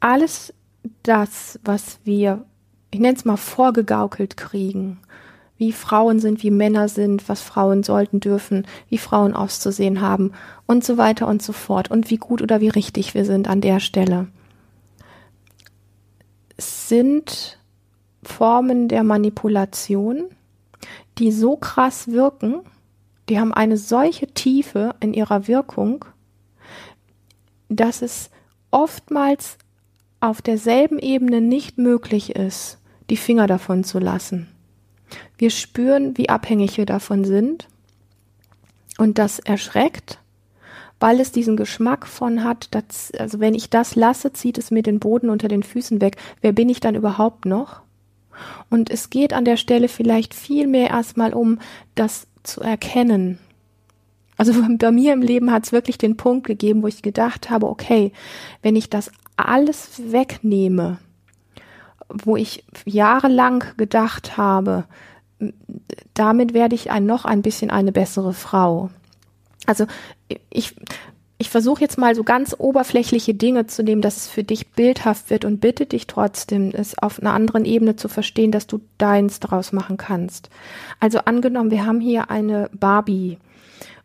Alles 0.00 0.54
das, 1.02 1.58
was 1.64 1.98
wir, 2.04 2.44
ich 2.90 3.00
nenne 3.00 3.16
es 3.16 3.24
mal 3.24 3.36
vorgegaukelt 3.36 4.36
kriegen, 4.36 5.00
wie 5.56 5.72
Frauen 5.72 6.18
sind, 6.18 6.42
wie 6.42 6.50
Männer 6.50 6.88
sind, 6.88 7.28
was 7.28 7.40
Frauen 7.40 7.82
sollten 7.82 8.20
dürfen, 8.20 8.66
wie 8.88 8.98
Frauen 8.98 9.34
auszusehen 9.34 10.00
haben 10.00 10.32
und 10.66 10.84
so 10.84 10.96
weiter 10.96 11.28
und 11.28 11.42
so 11.42 11.52
fort 11.52 11.90
und 11.90 12.10
wie 12.10 12.16
gut 12.16 12.42
oder 12.42 12.60
wie 12.60 12.68
richtig 12.68 13.14
wir 13.14 13.24
sind 13.24 13.48
an 13.48 13.60
der 13.60 13.80
Stelle, 13.80 14.28
sind 16.58 17.58
Formen 18.22 18.88
der 18.88 19.04
Manipulation, 19.04 20.24
die 21.18 21.30
so 21.30 21.56
krass 21.56 22.08
wirken, 22.08 22.60
die 23.28 23.38
haben 23.38 23.54
eine 23.54 23.76
solche 23.76 24.26
Tiefe 24.26 24.94
in 25.00 25.14
ihrer 25.14 25.46
Wirkung, 25.46 26.04
dass 27.68 28.02
es 28.02 28.30
oftmals 28.70 29.56
auf 30.20 30.42
derselben 30.42 30.98
Ebene 30.98 31.40
nicht 31.40 31.78
möglich 31.78 32.34
ist, 32.34 32.78
die 33.10 33.16
Finger 33.16 33.46
davon 33.46 33.84
zu 33.84 33.98
lassen. 33.98 34.53
Wir 35.38 35.50
spüren, 35.50 36.16
wie 36.16 36.28
abhängig 36.28 36.76
wir 36.76 36.86
davon 36.86 37.24
sind 37.24 37.68
und 38.98 39.18
das 39.18 39.38
erschreckt, 39.38 40.18
weil 41.00 41.20
es 41.20 41.32
diesen 41.32 41.56
Geschmack 41.56 42.06
von 42.06 42.44
hat, 42.44 42.68
dass, 42.74 43.12
also 43.12 43.40
wenn 43.40 43.54
ich 43.54 43.70
das 43.70 43.94
lasse, 43.96 44.32
zieht 44.32 44.58
es 44.58 44.70
mir 44.70 44.82
den 44.82 45.00
Boden 45.00 45.28
unter 45.28 45.48
den 45.48 45.62
Füßen 45.62 46.00
weg. 46.00 46.16
Wer 46.40 46.52
bin 46.52 46.68
ich 46.68 46.80
dann 46.80 46.94
überhaupt 46.94 47.46
noch? 47.46 47.82
Und 48.70 48.90
es 48.90 49.10
geht 49.10 49.32
an 49.32 49.44
der 49.44 49.56
Stelle 49.56 49.88
vielleicht 49.88 50.34
viel 50.34 50.66
mehr 50.66 50.90
erstmal 50.90 51.34
um 51.34 51.58
das 51.94 52.26
zu 52.42 52.60
erkennen. 52.60 53.38
Also 54.36 54.52
bei 54.78 54.90
mir 54.90 55.12
im 55.12 55.22
Leben 55.22 55.50
hat 55.50 55.66
es 55.66 55.72
wirklich 55.72 55.98
den 55.98 56.16
Punkt 56.16 56.46
gegeben, 56.46 56.82
wo 56.82 56.86
ich 56.86 57.02
gedacht 57.02 57.50
habe, 57.50 57.68
okay, 57.68 58.12
wenn 58.62 58.76
ich 58.76 58.90
das 58.90 59.10
alles 59.36 60.00
wegnehme, 60.10 60.98
wo 62.22 62.36
ich 62.36 62.64
jahrelang 62.84 63.64
gedacht 63.76 64.36
habe, 64.36 64.84
damit 66.14 66.54
werde 66.54 66.74
ich 66.74 66.90
ein, 66.90 67.06
noch 67.06 67.24
ein 67.24 67.42
bisschen 67.42 67.70
eine 67.70 67.92
bessere 67.92 68.32
Frau. 68.32 68.90
Also 69.66 69.86
ich, 70.50 70.74
ich 71.38 71.50
versuche 71.50 71.80
jetzt 71.80 71.98
mal 71.98 72.14
so 72.14 72.22
ganz 72.22 72.54
oberflächliche 72.56 73.34
Dinge 73.34 73.66
zu 73.66 73.82
nehmen, 73.82 74.02
dass 74.02 74.16
es 74.16 74.28
für 74.28 74.44
dich 74.44 74.72
bildhaft 74.72 75.30
wird 75.30 75.44
und 75.44 75.60
bitte 75.60 75.86
dich 75.86 76.06
trotzdem, 76.06 76.70
es 76.72 76.96
auf 76.98 77.20
einer 77.20 77.32
anderen 77.32 77.64
Ebene 77.64 77.96
zu 77.96 78.08
verstehen, 78.08 78.52
dass 78.52 78.66
du 78.66 78.80
deins 78.98 79.40
daraus 79.40 79.72
machen 79.72 79.96
kannst. 79.96 80.50
Also 81.00 81.18
angenommen, 81.20 81.70
wir 81.70 81.84
haben 81.84 82.00
hier 82.00 82.30
eine 82.30 82.70
Barbie 82.72 83.38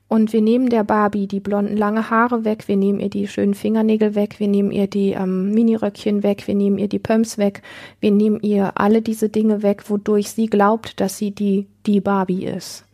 und 0.09 0.33
wir 0.33 0.41
nehmen 0.41 0.69
der 0.69 0.83
Barbie 0.83 1.27
die 1.27 1.39
blonden 1.39 1.77
lange 1.77 2.09
Haare 2.09 2.43
weg, 2.43 2.67
wir 2.67 2.75
nehmen 2.75 2.99
ihr 2.99 3.11
die 3.11 3.27
schönen 3.27 3.53
Fingernägel 3.53 4.15
weg, 4.15 4.39
wir 4.39 4.47
nehmen 4.47 4.71
ihr 4.71 4.87
die 4.87 5.11
ähm, 5.11 5.51
Miniröckchen 5.51 6.23
weg, 6.23 6.47
wir 6.47 6.55
nehmen 6.55 6.79
ihr 6.79 6.89
die 6.89 6.99
Pumps 6.99 7.37
weg, 7.37 7.61
wir 7.99 8.11
nehmen 8.11 8.39
ihr 8.41 8.71
alle 8.75 9.03
diese 9.03 9.29
Dinge 9.29 9.61
weg, 9.61 9.87
wodurch 9.89 10.31
sie 10.31 10.47
glaubt, 10.47 10.99
dass 10.99 11.19
sie 11.19 11.29
die, 11.29 11.67
die 11.85 12.01
Barbie 12.01 12.45
ist. 12.45 12.85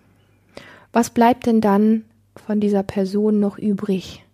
Was 0.91 1.09
bleibt 1.09 1.45
denn 1.45 1.61
dann 1.61 2.03
von 2.35 2.59
dieser 2.59 2.83
Person 2.83 3.39
noch 3.39 3.57
übrig? 3.57 4.25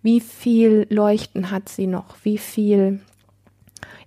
Wie 0.00 0.20
viel 0.20 0.86
Leuchten 0.90 1.50
hat 1.50 1.68
sie 1.68 1.88
noch? 1.88 2.16
Wie 2.22 2.38
viel 2.38 3.00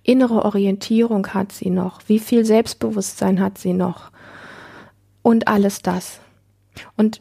innere 0.02 0.46
Orientierung 0.46 1.26
hat 1.28 1.52
sie 1.52 1.68
noch? 1.68 2.00
Wie 2.06 2.18
viel 2.18 2.46
Selbstbewusstsein 2.46 3.38
hat 3.38 3.58
sie 3.58 3.74
noch? 3.74 4.10
Und 5.20 5.46
alles 5.46 5.82
das. 5.82 6.20
Und 6.96 7.20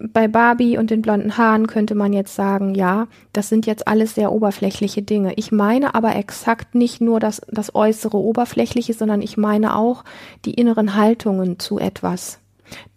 bei 0.00 0.28
Barbie 0.28 0.78
und 0.78 0.90
den 0.90 1.02
blonden 1.02 1.36
Haaren 1.36 1.66
könnte 1.66 1.94
man 1.94 2.12
jetzt 2.12 2.34
sagen, 2.34 2.74
ja, 2.74 3.08
das 3.32 3.48
sind 3.48 3.66
jetzt 3.66 3.88
alles 3.88 4.14
sehr 4.14 4.32
oberflächliche 4.32 5.02
Dinge. 5.02 5.34
Ich 5.34 5.52
meine 5.52 5.94
aber 5.94 6.16
exakt 6.16 6.74
nicht 6.74 7.00
nur 7.00 7.20
das, 7.20 7.40
das 7.48 7.74
äußere 7.74 8.16
Oberflächliche, 8.16 8.94
sondern 8.94 9.22
ich 9.22 9.36
meine 9.36 9.76
auch 9.76 10.04
die 10.44 10.54
inneren 10.54 10.94
Haltungen 10.94 11.58
zu 11.58 11.78
etwas. 11.78 12.38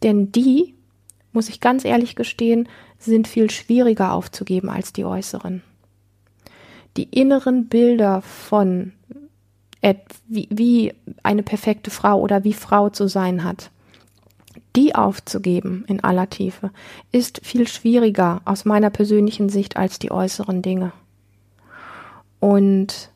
Denn 0.04 0.32
die, 0.32 0.76
muss 1.32 1.50
ich 1.50 1.60
ganz 1.60 1.86
ehrlich 1.86 2.16
gestehen, 2.16 2.68
sind 3.00 3.28
viel 3.28 3.50
schwieriger 3.52 4.14
aufzugeben 4.14 4.70
als 4.70 4.94
die 4.94 5.06
äußeren. 5.06 5.62
die 6.98 7.04
inneren 7.04 7.68
Bilder 7.68 8.22
von 8.22 8.94
wie, 10.28 10.50
wie 10.52 10.94
eine 11.24 11.44
perfekte 11.44 11.92
Frau 11.92 12.20
oder 12.20 12.44
wie 12.44 12.54
Frau 12.54 12.90
zu 12.90 13.08
sein 13.08 13.46
hat, 13.46 13.72
die 14.78 14.96
aufzugeben 14.96 15.84
in 15.88 16.04
aller 16.04 16.30
Tiefe, 16.30 16.72
ist 17.12 17.42
viel 17.44 17.68
schwieriger 17.68 18.42
aus 18.46 18.64
meiner 18.64 18.92
persönlichen 18.92 19.50
Sicht 19.50 19.76
als 19.76 20.00
die 20.00 20.12
äußeren 20.12 20.62
Dinge. 20.62 20.94
Und 22.40 23.10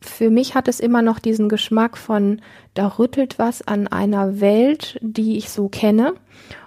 für 0.00 0.30
mich 0.30 0.56
hat 0.56 0.66
es 0.66 0.80
immer 0.80 1.00
noch 1.00 1.20
diesen 1.20 1.48
Geschmack 1.48 1.96
von, 1.96 2.42
da 2.74 2.88
rüttelt 2.98 3.38
was 3.38 3.62
an 3.66 3.86
einer 3.86 4.40
Welt, 4.40 4.98
die 5.00 5.38
ich 5.38 5.48
so 5.48 5.68
kenne. 5.68 6.14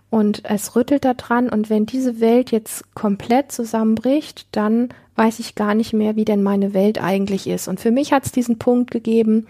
Und 0.09 0.45
es 0.45 0.75
rüttelt 0.75 1.03
da 1.03 1.13
dran. 1.13 1.49
Und 1.49 1.69
wenn 1.69 1.85
diese 1.85 2.21
Welt 2.21 2.51
jetzt 2.51 2.95
komplett 2.95 3.51
zusammenbricht, 3.51 4.47
dann 4.51 4.89
weiß 5.17 5.39
ich 5.39 5.55
gar 5.55 5.75
nicht 5.75 5.91
mehr, 5.91 6.15
wie 6.15 6.25
denn 6.25 6.43
meine 6.43 6.73
Welt 6.73 7.03
eigentlich 7.03 7.45
ist. 7.45 7.67
Und 7.67 7.81
für 7.81 7.91
mich 7.91 8.13
hat 8.13 8.25
es 8.25 8.31
diesen 8.31 8.57
Punkt 8.57 8.89
gegeben, 8.89 9.47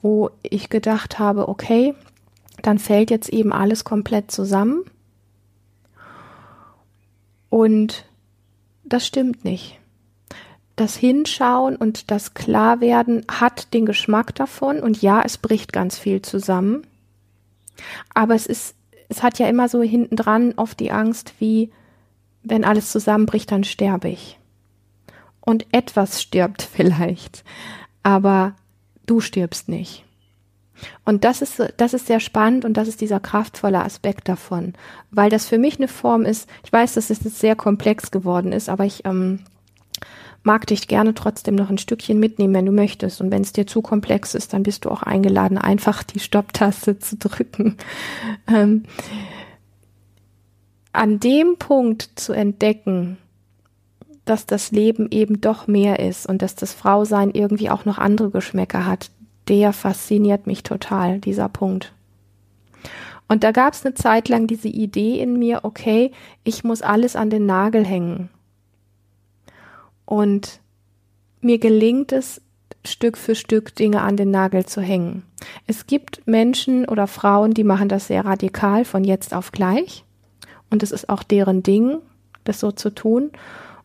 wo 0.00 0.30
ich 0.42 0.70
gedacht 0.70 1.18
habe, 1.18 1.48
okay, 1.48 1.94
dann 2.62 2.78
fällt 2.78 3.10
jetzt 3.10 3.28
eben 3.28 3.52
alles 3.52 3.84
komplett 3.84 4.30
zusammen. 4.30 4.84
Und 7.50 8.04
das 8.84 9.06
stimmt 9.06 9.44
nicht 9.44 9.78
das 10.78 10.96
Hinschauen 10.96 11.76
und 11.76 12.10
das 12.10 12.34
Klarwerden 12.34 13.24
hat 13.28 13.74
den 13.74 13.84
Geschmack 13.84 14.34
davon 14.34 14.80
und 14.80 15.02
ja, 15.02 15.20
es 15.22 15.36
bricht 15.36 15.72
ganz 15.72 15.98
viel 15.98 16.22
zusammen. 16.22 16.86
Aber 18.14 18.34
es 18.34 18.46
ist, 18.46 18.74
es 19.08 19.22
hat 19.22 19.38
ja 19.38 19.48
immer 19.48 19.68
so 19.68 19.82
hinten 19.82 20.16
dran 20.16 20.54
oft 20.56 20.78
die 20.80 20.92
Angst, 20.92 21.34
wie 21.38 21.70
wenn 22.42 22.64
alles 22.64 22.92
zusammenbricht, 22.92 23.50
dann 23.50 23.64
sterbe 23.64 24.08
ich. 24.08 24.38
Und 25.40 25.66
etwas 25.72 26.22
stirbt 26.22 26.62
vielleicht, 26.72 27.44
aber 28.02 28.54
du 29.06 29.20
stirbst 29.20 29.68
nicht. 29.68 30.04
Und 31.04 31.24
das 31.24 31.42
ist, 31.42 31.62
das 31.76 31.94
ist 31.94 32.06
sehr 32.06 32.20
spannend 32.20 32.64
und 32.64 32.76
das 32.76 32.88
ist 32.88 33.00
dieser 33.00 33.20
kraftvolle 33.20 33.84
Aspekt 33.84 34.28
davon, 34.28 34.74
weil 35.10 35.30
das 35.30 35.46
für 35.46 35.58
mich 35.58 35.78
eine 35.78 35.88
Form 35.88 36.24
ist, 36.24 36.48
ich 36.64 36.72
weiß, 36.72 36.94
dass 36.94 37.10
es 37.10 37.24
jetzt 37.24 37.38
sehr 37.38 37.56
komplex 37.56 38.10
geworden 38.10 38.52
ist, 38.52 38.68
aber 38.68 38.84
ich 38.84 39.04
ähm, 39.04 39.40
mag 40.42 40.66
dich 40.66 40.88
gerne 40.88 41.14
trotzdem 41.14 41.56
noch 41.56 41.68
ein 41.68 41.78
Stückchen 41.78 42.18
mitnehmen, 42.18 42.54
wenn 42.54 42.66
du 42.66 42.72
möchtest. 42.72 43.20
Und 43.20 43.30
wenn 43.30 43.42
es 43.42 43.52
dir 43.52 43.66
zu 43.66 43.82
komplex 43.82 44.34
ist, 44.34 44.52
dann 44.52 44.62
bist 44.62 44.84
du 44.84 44.90
auch 44.90 45.02
eingeladen, 45.02 45.58
einfach 45.58 46.02
die 46.02 46.20
Stopptaste 46.20 46.98
zu 46.98 47.16
drücken. 47.16 47.76
Ähm, 48.50 48.84
an 50.94 51.20
dem 51.20 51.56
Punkt 51.58 52.08
zu 52.14 52.32
entdecken, 52.32 53.18
dass 54.24 54.46
das 54.46 54.70
Leben 54.70 55.08
eben 55.10 55.42
doch 55.42 55.66
mehr 55.66 55.98
ist 55.98 56.26
und 56.26 56.40
dass 56.40 56.54
das 56.54 56.72
Frausein 56.72 57.30
irgendwie 57.30 57.68
auch 57.68 57.84
noch 57.84 57.98
andere 57.98 58.30
Geschmäcker 58.30 58.86
hat, 58.86 59.10
der 59.48 59.72
fasziniert 59.72 60.46
mich 60.46 60.62
total, 60.62 61.20
dieser 61.20 61.48
Punkt. 61.48 61.92
Und 63.28 63.44
da 63.44 63.52
gab 63.52 63.74
es 63.74 63.84
eine 63.84 63.94
Zeit 63.94 64.28
lang 64.28 64.46
diese 64.46 64.68
Idee 64.68 65.20
in 65.20 65.38
mir, 65.38 65.60
okay, 65.62 66.12
ich 66.44 66.64
muss 66.64 66.80
alles 66.82 67.14
an 67.14 67.28
den 67.28 67.46
Nagel 67.46 67.84
hängen. 67.84 68.30
Und 70.06 70.60
mir 71.40 71.58
gelingt 71.58 72.12
es, 72.12 72.40
Stück 72.84 73.18
für 73.18 73.34
Stück 73.34 73.74
Dinge 73.74 74.00
an 74.00 74.16
den 74.16 74.30
Nagel 74.30 74.64
zu 74.64 74.80
hängen. 74.80 75.24
Es 75.66 75.86
gibt 75.86 76.26
Menschen 76.26 76.86
oder 76.86 77.06
Frauen, 77.06 77.52
die 77.52 77.64
machen 77.64 77.88
das 77.88 78.06
sehr 78.06 78.24
radikal 78.24 78.84
von 78.84 79.04
jetzt 79.04 79.34
auf 79.34 79.52
gleich. 79.52 80.04
Und 80.70 80.82
es 80.82 80.92
ist 80.92 81.08
auch 81.08 81.22
deren 81.22 81.62
Ding, 81.62 81.98
das 82.44 82.60
so 82.60 82.72
zu 82.72 82.90
tun. 82.90 83.30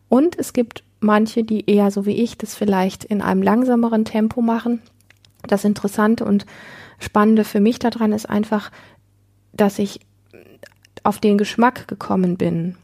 Und 0.08 0.38
es 0.38 0.52
gibt 0.52 0.84
manche, 1.00 1.44
die 1.44 1.68
eher 1.68 1.90
so 1.90 2.06
wie 2.06 2.22
ich 2.22 2.38
das 2.38 2.54
vielleicht 2.54 3.04
in 3.04 3.20
einem 3.20 3.42
langsameren 3.42 4.04
Tempo 4.04 4.40
machen. 4.40 4.80
Das 5.46 5.64
Interessante 5.64 6.24
und 6.24 6.46
Spannende 6.98 7.44
für 7.44 7.60
mich 7.60 7.78
daran 7.78 8.12
ist 8.12 8.28
einfach, 8.28 8.70
dass 9.52 9.78
ich 9.78 10.00
auf 11.02 11.18
den 11.18 11.38
Geschmack 11.38 11.88
gekommen 11.88 12.36
bin, 12.36 12.76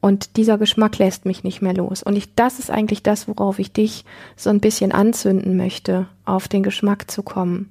und 0.00 0.36
dieser 0.38 0.56
Geschmack 0.56 0.98
lässt 0.98 1.26
mich 1.26 1.44
nicht 1.44 1.60
mehr 1.60 1.74
los. 1.74 2.02
Und 2.02 2.16
ich, 2.16 2.34
das 2.34 2.58
ist 2.58 2.70
eigentlich 2.70 3.02
das, 3.02 3.28
worauf 3.28 3.58
ich 3.58 3.72
dich 3.72 4.04
so 4.34 4.48
ein 4.50 4.60
bisschen 4.60 4.92
anzünden 4.92 5.56
möchte, 5.56 6.06
auf 6.24 6.48
den 6.48 6.62
Geschmack 6.62 7.10
zu 7.10 7.22
kommen. 7.22 7.70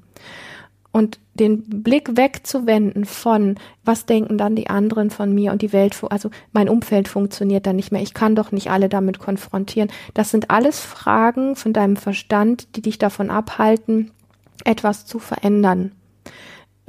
Und 0.92 1.20
den 1.36 1.84
Blick 1.84 2.18
wegzuwenden 2.18 3.06
von, 3.06 3.56
was 3.86 4.06
denken 4.06 4.38
dann 4.38 4.56
die 4.56 4.70
anderen 4.70 5.12
von 5.12 5.34
mir 5.34 5.52
und 5.52 5.62
die 5.62 5.72
Welt, 5.72 5.96
also 6.10 6.32
mein 6.52 6.68
Umfeld 6.68 7.08
funktioniert 7.08 7.68
dann 7.68 7.76
nicht 7.76 7.92
mehr. 7.92 8.02
Ich 8.02 8.14
kann 8.14 8.36
doch 8.36 8.52
nicht 8.52 8.72
alle 8.72 8.90
damit 8.90 9.20
konfrontieren. 9.20 9.92
Das 10.14 10.32
sind 10.32 10.50
alles 10.50 10.80
Fragen 10.80 11.56
von 11.56 11.74
deinem 11.74 11.96
Verstand, 11.96 12.76
die 12.76 12.82
dich 12.82 12.98
davon 12.98 13.30
abhalten, 13.30 14.12
etwas 14.66 15.06
zu 15.06 15.20
verändern. 15.20 15.92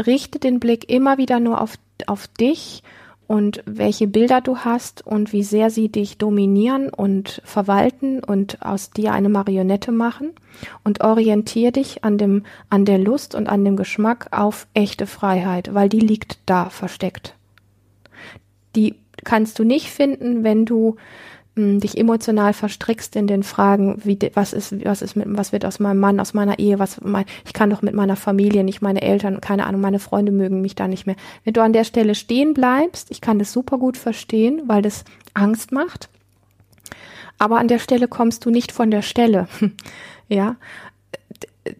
Richte 0.04 0.38
den 0.38 0.60
Blick 0.60 0.90
immer 0.90 1.18
wieder 1.18 1.38
nur 1.38 1.60
auf, 1.60 1.74
auf 2.06 2.26
dich 2.26 2.82
und 3.30 3.62
welche 3.64 4.08
Bilder 4.08 4.40
du 4.40 4.56
hast 4.56 5.06
und 5.06 5.32
wie 5.32 5.44
sehr 5.44 5.70
sie 5.70 5.88
dich 5.88 6.18
dominieren 6.18 6.88
und 6.88 7.40
verwalten 7.44 8.24
und 8.24 8.60
aus 8.60 8.90
dir 8.90 9.12
eine 9.12 9.28
Marionette 9.28 9.92
machen 9.92 10.32
und 10.82 11.04
orientier 11.04 11.70
dich 11.70 12.02
an 12.02 12.18
dem, 12.18 12.42
an 12.70 12.84
der 12.84 12.98
Lust 12.98 13.36
und 13.36 13.48
an 13.48 13.64
dem 13.64 13.76
Geschmack 13.76 14.36
auf 14.36 14.66
echte 14.74 15.06
Freiheit, 15.06 15.72
weil 15.72 15.88
die 15.88 16.00
liegt 16.00 16.40
da 16.46 16.70
versteckt. 16.70 17.36
Die 18.74 18.96
kannst 19.22 19.60
du 19.60 19.64
nicht 19.64 19.90
finden, 19.90 20.42
wenn 20.42 20.64
du 20.64 20.96
dich 21.56 21.98
emotional 21.98 22.52
verstrickst 22.52 23.16
in 23.16 23.26
den 23.26 23.42
Fragen, 23.42 24.00
wie 24.04 24.18
was 24.34 24.52
ist 24.52 24.84
was 24.84 25.02
ist 25.02 25.16
mit 25.16 25.26
was 25.28 25.52
wird 25.52 25.64
aus 25.64 25.80
meinem 25.80 25.98
Mann, 25.98 26.20
aus 26.20 26.32
meiner 26.32 26.58
Ehe, 26.58 26.78
was 26.78 27.00
mein, 27.00 27.24
ich 27.44 27.52
kann 27.52 27.70
doch 27.70 27.82
mit 27.82 27.94
meiner 27.94 28.16
Familie 28.16 28.62
nicht, 28.64 28.82
meine 28.82 29.02
Eltern, 29.02 29.40
keine 29.40 29.66
Ahnung, 29.66 29.80
meine 29.80 29.98
Freunde 29.98 30.32
mögen 30.32 30.60
mich 30.60 30.74
da 30.74 30.86
nicht 30.86 31.06
mehr. 31.06 31.16
Wenn 31.44 31.52
du 31.52 31.62
an 31.62 31.72
der 31.72 31.84
Stelle 31.84 32.14
stehen 32.14 32.54
bleibst, 32.54 33.10
ich 33.10 33.20
kann 33.20 33.38
das 33.38 33.52
super 33.52 33.78
gut 33.78 33.96
verstehen, 33.96 34.62
weil 34.66 34.80
das 34.80 35.04
Angst 35.34 35.72
macht. 35.72 36.08
Aber 37.38 37.58
an 37.58 37.68
der 37.68 37.78
Stelle 37.78 38.06
kommst 38.06 38.44
du 38.44 38.50
nicht 38.50 38.70
von 38.70 38.90
der 38.90 39.02
Stelle. 39.02 39.48
ja, 40.28 40.56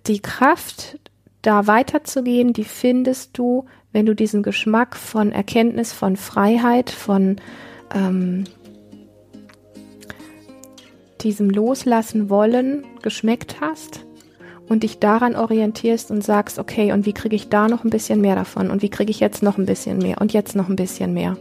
die 0.06 0.20
Kraft 0.20 0.98
da 1.42 1.66
weiterzugehen, 1.66 2.52
die 2.52 2.64
findest 2.64 3.38
du, 3.38 3.66
wenn 3.92 4.06
du 4.06 4.14
diesen 4.14 4.42
Geschmack 4.42 4.96
von 4.96 5.32
Erkenntnis, 5.32 5.92
von 5.92 6.16
Freiheit, 6.16 6.90
von 6.90 7.36
ähm, 7.94 8.44
diesem 11.22 11.50
Loslassen 11.50 12.30
wollen 12.30 12.84
geschmeckt 13.02 13.60
hast 13.60 14.06
und 14.68 14.82
dich 14.82 14.98
daran 14.98 15.36
orientierst 15.36 16.10
und 16.10 16.22
sagst, 16.22 16.58
okay, 16.58 16.92
und 16.92 17.04
wie 17.06 17.12
kriege 17.12 17.36
ich 17.36 17.48
da 17.48 17.68
noch 17.68 17.84
ein 17.84 17.90
bisschen 17.90 18.20
mehr 18.20 18.36
davon 18.36 18.70
und 18.70 18.82
wie 18.82 18.88
kriege 18.88 19.10
ich 19.10 19.20
jetzt 19.20 19.42
noch 19.42 19.58
ein 19.58 19.66
bisschen 19.66 19.98
mehr 19.98 20.20
und 20.20 20.32
jetzt 20.32 20.54
noch 20.54 20.68
ein 20.68 20.76
bisschen 20.76 21.12
mehr. 21.12 21.36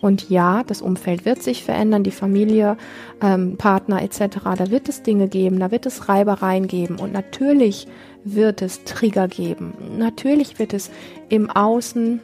Und 0.00 0.28
ja, 0.30 0.62
das 0.64 0.82
Umfeld 0.82 1.24
wird 1.24 1.42
sich 1.42 1.64
verändern, 1.64 2.04
die 2.04 2.10
Familie, 2.10 2.76
ähm, 3.20 3.56
Partner 3.56 4.02
etc. 4.02 4.38
Da 4.56 4.70
wird 4.70 4.88
es 4.88 5.02
Dinge 5.02 5.28
geben, 5.28 5.58
da 5.58 5.70
wird 5.70 5.86
es 5.86 6.08
Reibereien 6.08 6.68
geben 6.68 6.96
und 6.96 7.12
natürlich 7.12 7.88
wird 8.24 8.62
es 8.62 8.84
Trigger 8.84 9.26
geben. 9.26 9.74
Natürlich 9.98 10.58
wird 10.58 10.74
es 10.74 10.90
im 11.28 11.50
Außen 11.50 12.20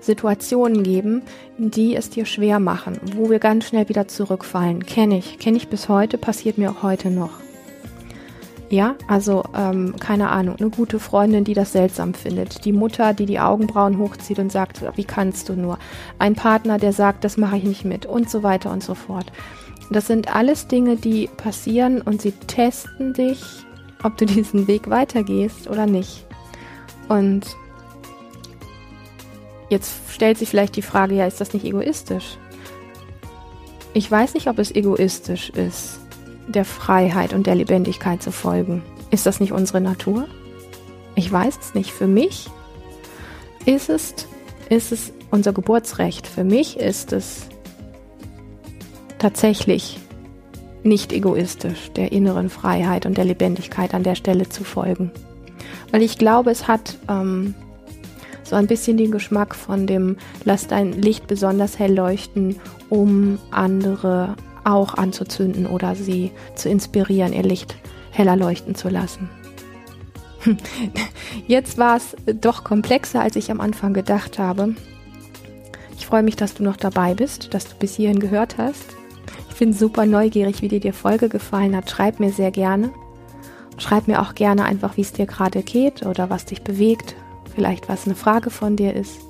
Situationen 0.00 0.82
geben, 0.82 1.22
die 1.58 1.94
es 1.94 2.10
dir 2.10 2.24
schwer 2.24 2.58
machen, 2.58 2.98
wo 3.16 3.30
wir 3.30 3.38
ganz 3.38 3.66
schnell 3.66 3.88
wieder 3.88 4.08
zurückfallen. 4.08 4.84
Kenne 4.86 5.18
ich, 5.18 5.38
kenne 5.38 5.56
ich 5.56 5.68
bis 5.68 5.88
heute, 5.88 6.18
passiert 6.18 6.58
mir 6.58 6.70
auch 6.70 6.82
heute 6.82 7.10
noch. 7.10 7.32
Ja, 8.70 8.94
also 9.08 9.42
ähm, 9.56 9.96
keine 9.98 10.30
Ahnung, 10.30 10.54
eine 10.60 10.70
gute 10.70 11.00
Freundin, 11.00 11.42
die 11.42 11.54
das 11.54 11.72
seltsam 11.72 12.14
findet, 12.14 12.64
die 12.64 12.72
Mutter, 12.72 13.14
die 13.14 13.26
die 13.26 13.40
Augenbrauen 13.40 13.98
hochzieht 13.98 14.38
und 14.38 14.52
sagt, 14.52 14.80
wie 14.96 15.02
kannst 15.02 15.48
du 15.48 15.54
nur, 15.54 15.76
ein 16.20 16.36
Partner, 16.36 16.78
der 16.78 16.92
sagt, 16.92 17.24
das 17.24 17.36
mache 17.36 17.56
ich 17.56 17.64
nicht 17.64 17.84
mit 17.84 18.06
und 18.06 18.30
so 18.30 18.44
weiter 18.44 18.70
und 18.70 18.84
so 18.84 18.94
fort. 18.94 19.32
Das 19.90 20.06
sind 20.06 20.32
alles 20.32 20.68
Dinge, 20.68 20.94
die 20.94 21.28
passieren 21.36 22.00
und 22.00 22.22
sie 22.22 22.30
testen 22.30 23.12
dich, 23.12 23.42
ob 24.04 24.16
du 24.16 24.24
diesen 24.24 24.68
Weg 24.68 24.88
weitergehst 24.88 25.68
oder 25.68 25.86
nicht. 25.86 26.24
Und 27.08 27.46
Jetzt 29.70 29.92
stellt 30.10 30.36
sich 30.36 30.48
vielleicht 30.48 30.74
die 30.76 30.82
Frage, 30.82 31.14
ja, 31.14 31.26
ist 31.26 31.40
das 31.40 31.54
nicht 31.54 31.64
egoistisch? 31.64 32.36
Ich 33.94 34.10
weiß 34.10 34.34
nicht, 34.34 34.48
ob 34.48 34.58
es 34.58 34.74
egoistisch 34.74 35.50
ist, 35.50 36.00
der 36.48 36.64
Freiheit 36.64 37.32
und 37.32 37.46
der 37.46 37.54
Lebendigkeit 37.54 38.22
zu 38.22 38.32
folgen. 38.32 38.82
Ist 39.12 39.26
das 39.26 39.40
nicht 39.40 39.52
unsere 39.52 39.80
Natur? 39.80 40.26
Ich 41.14 41.30
weiß 41.30 41.58
es 41.60 41.74
nicht. 41.74 41.92
Für 41.92 42.08
mich 42.08 42.50
ist 43.64 43.88
es, 43.88 44.14
ist 44.68 44.90
es 44.90 45.12
unser 45.30 45.52
Geburtsrecht. 45.52 46.26
Für 46.26 46.44
mich 46.44 46.76
ist 46.76 47.12
es 47.12 47.48
tatsächlich 49.18 50.00
nicht 50.82 51.12
egoistisch, 51.12 51.92
der 51.92 52.10
inneren 52.10 52.50
Freiheit 52.50 53.06
und 53.06 53.18
der 53.18 53.24
Lebendigkeit 53.24 53.94
an 53.94 54.02
der 54.02 54.16
Stelle 54.16 54.48
zu 54.48 54.64
folgen. 54.64 55.12
Weil 55.92 56.02
ich 56.02 56.18
glaube, 56.18 56.50
es 56.50 56.66
hat 56.66 56.96
ähm, 57.08 57.54
so 58.50 58.56
ein 58.56 58.66
bisschen 58.66 58.96
den 58.96 59.12
Geschmack 59.12 59.54
von 59.54 59.86
dem 59.86 60.16
Lass 60.44 60.66
dein 60.66 60.92
Licht 60.92 61.28
besonders 61.28 61.78
hell 61.78 61.94
leuchten, 61.94 62.56
um 62.88 63.38
andere 63.52 64.34
auch 64.64 64.94
anzuzünden 64.94 65.66
oder 65.66 65.94
sie 65.94 66.32
zu 66.56 66.68
inspirieren, 66.68 67.32
ihr 67.32 67.44
Licht 67.44 67.76
heller 68.10 68.34
leuchten 68.34 68.74
zu 68.74 68.88
lassen. 68.88 69.30
Jetzt 71.46 71.78
war 71.78 71.96
es 71.96 72.16
doch 72.40 72.64
komplexer, 72.64 73.22
als 73.22 73.36
ich 73.36 73.52
am 73.52 73.60
Anfang 73.60 73.94
gedacht 73.94 74.40
habe. 74.40 74.74
Ich 75.96 76.06
freue 76.06 76.24
mich, 76.24 76.34
dass 76.34 76.54
du 76.54 76.64
noch 76.64 76.76
dabei 76.76 77.14
bist, 77.14 77.54
dass 77.54 77.68
du 77.68 77.76
bis 77.76 77.94
hierhin 77.94 78.18
gehört 78.18 78.58
hast. 78.58 78.96
Ich 79.50 79.56
bin 79.58 79.72
super 79.72 80.06
neugierig, 80.06 80.60
wie 80.60 80.68
dir 80.68 80.80
die 80.80 80.90
Folge 80.90 81.28
gefallen 81.28 81.76
hat. 81.76 81.88
Schreib 81.88 82.18
mir 82.18 82.32
sehr 82.32 82.50
gerne. 82.50 82.90
Schreib 83.78 84.08
mir 84.08 84.20
auch 84.20 84.34
gerne 84.34 84.64
einfach, 84.64 84.96
wie 84.96 85.02
es 85.02 85.12
dir 85.12 85.26
gerade 85.26 85.62
geht 85.62 86.04
oder 86.04 86.30
was 86.30 86.46
dich 86.46 86.62
bewegt. 86.62 87.14
Vielleicht 87.54 87.88
was 87.88 88.06
eine 88.06 88.14
Frage 88.14 88.50
von 88.50 88.76
dir 88.76 88.94
ist. 88.94 89.20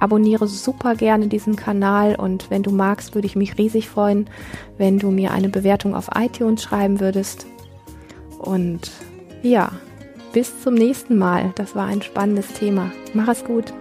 Abonniere 0.00 0.48
super 0.48 0.96
gerne 0.96 1.28
diesen 1.28 1.54
Kanal 1.54 2.16
und 2.16 2.50
wenn 2.50 2.64
du 2.64 2.72
magst, 2.72 3.14
würde 3.14 3.26
ich 3.26 3.36
mich 3.36 3.56
riesig 3.56 3.88
freuen, 3.88 4.28
wenn 4.76 4.98
du 4.98 5.10
mir 5.10 5.30
eine 5.30 5.48
Bewertung 5.48 5.94
auf 5.94 6.10
iTunes 6.16 6.62
schreiben 6.62 6.98
würdest. 6.98 7.46
Und 8.38 8.90
ja, 9.42 9.70
bis 10.32 10.62
zum 10.62 10.74
nächsten 10.74 11.16
Mal. 11.16 11.52
Das 11.54 11.76
war 11.76 11.86
ein 11.86 12.02
spannendes 12.02 12.48
Thema. 12.54 12.90
Mach 13.14 13.28
es 13.28 13.44
gut. 13.44 13.72